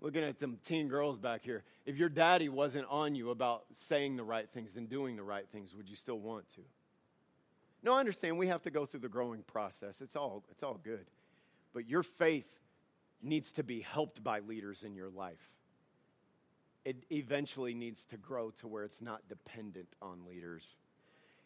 Looking 0.00 0.22
at 0.22 0.38
them 0.38 0.58
teen 0.64 0.88
girls 0.88 1.18
back 1.18 1.42
here. 1.42 1.64
If 1.84 1.96
your 1.96 2.08
daddy 2.08 2.48
wasn't 2.48 2.86
on 2.88 3.16
you 3.16 3.30
about 3.30 3.64
saying 3.72 4.16
the 4.16 4.22
right 4.22 4.48
things 4.48 4.76
and 4.76 4.88
doing 4.88 5.16
the 5.16 5.24
right 5.24 5.46
things, 5.50 5.74
would 5.74 5.88
you 5.88 5.96
still 5.96 6.20
want 6.20 6.48
to? 6.50 6.60
No, 7.82 7.94
I 7.94 8.00
understand 8.00 8.38
we 8.38 8.48
have 8.48 8.62
to 8.62 8.70
go 8.70 8.86
through 8.86 9.00
the 9.00 9.08
growing 9.08 9.42
process. 9.42 10.00
It's 10.00 10.14
all, 10.14 10.44
it's 10.50 10.62
all 10.62 10.78
good. 10.82 11.06
But 11.72 11.88
your 11.88 12.02
faith 12.02 12.46
needs 13.22 13.52
to 13.52 13.64
be 13.64 13.80
helped 13.80 14.22
by 14.22 14.40
leaders 14.40 14.84
in 14.84 14.94
your 14.94 15.10
life. 15.10 15.50
It 16.88 17.04
eventually 17.12 17.74
needs 17.74 18.06
to 18.06 18.16
grow 18.16 18.48
to 18.60 18.66
where 18.66 18.82
it's 18.82 19.02
not 19.02 19.20
dependent 19.28 19.94
on 20.00 20.24
leaders. 20.26 20.66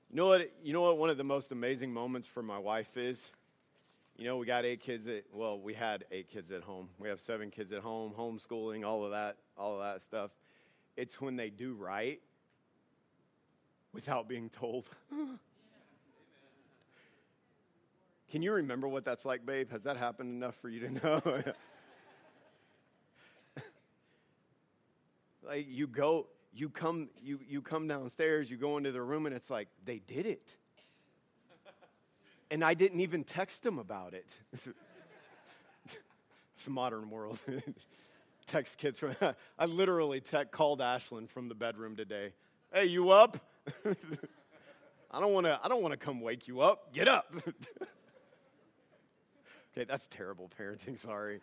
You 0.09 0.15
know 0.15 0.27
what? 0.27 0.53
You 0.63 0.73
know 0.73 0.83
what? 0.83 0.99
One 0.99 1.11
of 1.11 1.17
the 1.17 1.25
most 1.25 1.51
amazing 1.51 1.93
moments 1.93 2.29
for 2.29 2.45
my 2.45 2.59
wife 2.59 2.97
is. 2.97 3.21
You 4.17 4.25
know, 4.25 4.37
we 4.37 4.47
got 4.47 4.65
eight 4.65 4.79
kids 4.83 5.09
at 5.09 5.25
well, 5.35 5.59
we 5.59 5.75
had 5.75 6.05
eight 6.13 6.29
kids 6.31 6.53
at 6.53 6.63
home. 6.63 6.91
We 7.01 7.09
have 7.09 7.19
seven 7.19 7.51
kids 7.51 7.73
at 7.73 7.81
home, 7.81 8.13
homeschooling, 8.17 8.87
all 8.87 9.05
of 9.05 9.11
that, 9.11 9.37
all 9.59 9.75
of 9.75 9.81
that 9.81 10.03
stuff. 10.03 10.31
It's 10.97 11.21
when 11.21 11.35
they 11.35 11.51
do 11.51 11.75
right 11.75 12.21
without 13.93 14.29
being 14.29 14.49
told. 14.49 14.89
Can 18.31 18.43
you 18.43 18.53
remember 18.53 18.87
what 18.87 19.05
that's 19.05 19.25
like, 19.25 19.45
babe? 19.45 19.73
Has 19.73 19.83
that 19.83 19.97
happened 19.97 20.31
enough 20.31 20.55
for 20.63 20.69
you 20.69 20.87
to 20.87 20.91
know? 21.05 21.43
like 25.47 25.67
you 25.69 25.87
go 25.87 26.27
you 26.55 26.69
come 26.69 27.09
you 27.23 27.41
you 27.49 27.63
come 27.63 27.89
downstairs 27.89 28.51
you 28.51 28.57
go 28.57 28.77
into 28.77 28.93
the 28.93 29.03
room 29.03 29.27
and 29.27 29.35
it's 29.35 29.51
like 29.51 29.69
they 29.85 29.99
did 30.07 30.27
it. 30.27 30.47
And 32.51 32.63
i 32.63 32.75
didn't 32.75 33.01
even 33.01 33.25
text 33.25 33.63
them 33.63 33.79
about 33.79 34.15
it. 34.15 34.27
It's 36.55 36.69
modern 36.69 37.11
world. 37.11 37.41
Text 38.47 38.79
kids 38.79 38.97
from 39.01 39.17
i 39.59 39.65
literally 39.65 40.21
tech, 40.21 40.53
called 40.53 40.79
ashlyn 40.79 41.29
from 41.29 41.49
the 41.49 41.57
bedroom 41.57 41.97
today. 41.97 42.33
Hey 42.73 42.85
you 42.85 43.11
up? 43.11 43.37
I 43.85 45.21
don't 45.21 45.33
want 45.33 45.47
to 45.47 45.59
i 45.63 45.69
don't 45.69 45.83
want 45.83 45.93
to 45.93 45.99
come 45.99 46.21
wake 46.21 46.47
you 46.47 46.61
up. 46.61 46.93
Get 46.95 47.09
up. 47.09 47.35
Okay 49.75 49.85
that's 49.89 50.07
terrible 50.11 50.51
parenting 50.57 50.99
sorry 50.99 51.41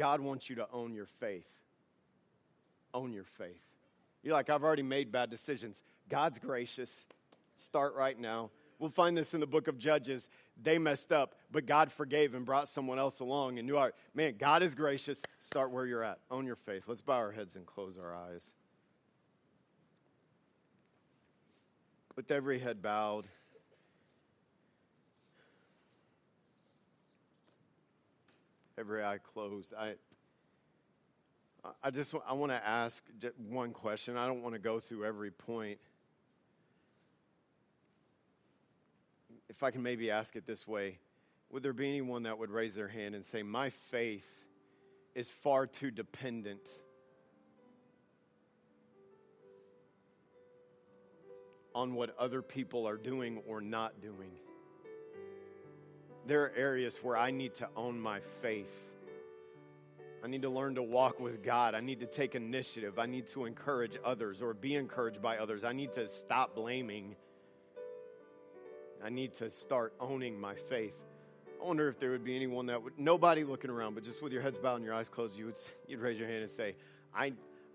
God 0.00 0.22
wants 0.22 0.48
you 0.48 0.56
to 0.56 0.66
own 0.72 0.94
your 0.94 1.04
faith. 1.04 1.44
Own 2.94 3.12
your 3.12 3.24
faith. 3.36 3.60
You're 4.22 4.32
like, 4.32 4.48
I've 4.48 4.64
already 4.64 4.82
made 4.82 5.12
bad 5.12 5.28
decisions. 5.28 5.82
God's 6.08 6.38
gracious. 6.38 7.04
Start 7.58 7.94
right 7.94 8.18
now. 8.18 8.48
We'll 8.78 8.88
find 8.88 9.14
this 9.14 9.34
in 9.34 9.40
the 9.40 9.46
book 9.46 9.68
of 9.68 9.76
Judges. 9.76 10.26
They 10.62 10.78
messed 10.78 11.12
up, 11.12 11.34
but 11.52 11.66
God 11.66 11.92
forgave 11.92 12.32
and 12.32 12.46
brought 12.46 12.70
someone 12.70 12.98
else 12.98 13.20
along 13.20 13.58
and 13.58 13.68
knew, 13.68 13.76
our, 13.76 13.92
man, 14.14 14.36
God 14.38 14.62
is 14.62 14.74
gracious. 14.74 15.20
Start 15.38 15.70
where 15.70 15.84
you're 15.84 16.02
at. 16.02 16.18
Own 16.30 16.46
your 16.46 16.56
faith. 16.56 16.84
Let's 16.86 17.02
bow 17.02 17.16
our 17.16 17.32
heads 17.32 17.54
and 17.54 17.66
close 17.66 17.98
our 17.98 18.14
eyes. 18.14 18.54
With 22.16 22.30
every 22.30 22.58
head 22.58 22.80
bowed, 22.80 23.26
every 28.80 29.04
eye 29.04 29.18
closed. 29.34 29.74
I, 29.78 29.92
I 31.82 31.90
just 31.90 32.14
I 32.26 32.32
want 32.32 32.50
to 32.50 32.66
ask 32.66 33.04
one 33.48 33.72
question. 33.72 34.16
I 34.16 34.26
don't 34.26 34.42
want 34.42 34.54
to 34.54 34.58
go 34.58 34.80
through 34.80 35.04
every 35.04 35.30
point. 35.30 35.78
If 39.50 39.62
I 39.62 39.70
can 39.70 39.82
maybe 39.82 40.10
ask 40.10 40.34
it 40.34 40.46
this 40.46 40.66
way, 40.66 40.98
would 41.50 41.62
there 41.62 41.74
be 41.74 41.88
anyone 41.88 42.22
that 42.22 42.38
would 42.38 42.50
raise 42.50 42.74
their 42.74 42.88
hand 42.88 43.14
and 43.14 43.24
say, 43.24 43.42
"My 43.42 43.68
faith 43.90 44.26
is 45.14 45.28
far 45.28 45.66
too 45.66 45.90
dependent 45.90 46.66
on 51.74 51.94
what 51.94 52.16
other 52.18 52.40
people 52.40 52.88
are 52.88 52.96
doing 52.96 53.42
or 53.46 53.60
not 53.60 54.00
doing?" 54.00 54.32
There 56.26 56.44
are 56.44 56.52
areas 56.56 56.98
where 57.02 57.16
I 57.16 57.30
need 57.30 57.54
to 57.56 57.68
own 57.76 58.00
my 58.00 58.20
faith. 58.42 58.72
I 60.22 60.28
need 60.28 60.42
to 60.42 60.50
learn 60.50 60.74
to 60.74 60.82
walk 60.82 61.18
with 61.18 61.42
God. 61.42 61.74
I 61.74 61.80
need 61.80 62.00
to 62.00 62.06
take 62.06 62.34
initiative. 62.34 62.98
I 62.98 63.06
need 63.06 63.28
to 63.28 63.46
encourage 63.46 63.96
others 64.04 64.42
or 64.42 64.52
be 64.52 64.74
encouraged 64.74 65.22
by 65.22 65.38
others. 65.38 65.64
I 65.64 65.72
need 65.72 65.94
to 65.94 66.08
stop 66.08 66.54
blaming. 66.54 67.16
I 69.02 69.08
need 69.08 69.34
to 69.36 69.50
start 69.50 69.94
owning 69.98 70.38
my 70.38 70.54
faith. 70.68 70.94
I 71.60 71.66
wonder 71.66 71.88
if 71.88 71.98
there 71.98 72.10
would 72.10 72.24
be 72.24 72.36
anyone 72.36 72.66
that 72.66 72.82
would, 72.82 72.98
nobody 72.98 73.44
looking 73.44 73.70
around, 73.70 73.94
but 73.94 74.04
just 74.04 74.22
with 74.22 74.32
your 74.32 74.42
heads 74.42 74.58
bowed 74.58 74.76
and 74.76 74.84
your 74.84 74.94
eyes 74.94 75.08
closed, 75.08 75.36
you 75.36 75.46
would, 75.46 75.56
you'd 75.86 76.00
raise 76.00 76.18
your 76.18 76.28
hand 76.28 76.42
and 76.42 76.50
say, 76.50 76.74
I, 77.14 77.32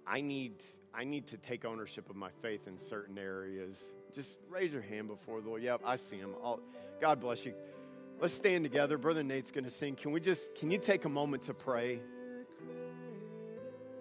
I, 0.08 0.21
need, 0.21 0.53
I 0.93 1.03
need 1.03 1.27
to 1.27 1.38
take 1.38 1.65
ownership 1.65 2.10
of 2.10 2.15
my 2.15 2.29
faith 2.41 2.67
in 2.67 2.77
certain 2.77 3.17
areas. 3.17 3.77
Just 4.13 4.38
raise 4.49 4.71
your 4.71 4.81
hand 4.81 5.08
before 5.08 5.41
the 5.41 5.49
Lord. 5.49 5.63
Yep, 5.63 5.81
I 5.86 5.97
see 5.97 6.17
him. 6.17 6.31
I'll, 6.43 6.60
God 7.01 7.19
bless 7.19 7.45
you. 7.45 7.53
Let's 8.19 8.34
stand 8.34 8.63
together. 8.63 8.97
Brother 8.97 9.23
Nate's 9.23 9.51
going 9.51 9.65
to 9.65 9.71
sing. 9.71 9.95
Can 9.95 10.12
we 10.12 10.21
just, 10.21 10.56
can 10.56 10.71
you 10.71 10.78
take 10.78 11.04
a 11.04 11.10
moment 11.10 11.43
to 11.43 11.54
pray? 11.54 11.99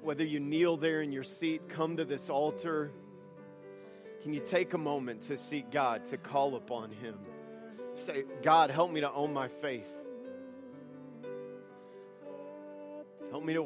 Whether 0.03 0.25
you 0.25 0.39
kneel 0.39 0.77
there 0.77 1.03
in 1.03 1.11
your 1.11 1.25
seat, 1.25 1.69
come 1.69 1.97
to 1.97 2.05
this 2.05 2.31
altar, 2.31 2.93
can 4.23 4.33
you 4.33 4.41
take 4.41 4.73
a 4.73 4.79
moment 4.79 5.27
to 5.29 5.37
seek 5.37 5.71
God, 5.71 6.07
to 6.11 6.17
call 6.17 6.55
upon 6.55 6.93
Him? 6.93 7.19
Say, 8.07 8.25
God, 8.43 8.71
help 8.71 8.93
me 8.93 9.01
to 9.01 9.11
own 9.13 9.33
my 9.33 9.49
faith. 9.49 9.93
Help 13.31 13.45
me 13.45 13.55
to 13.55 13.63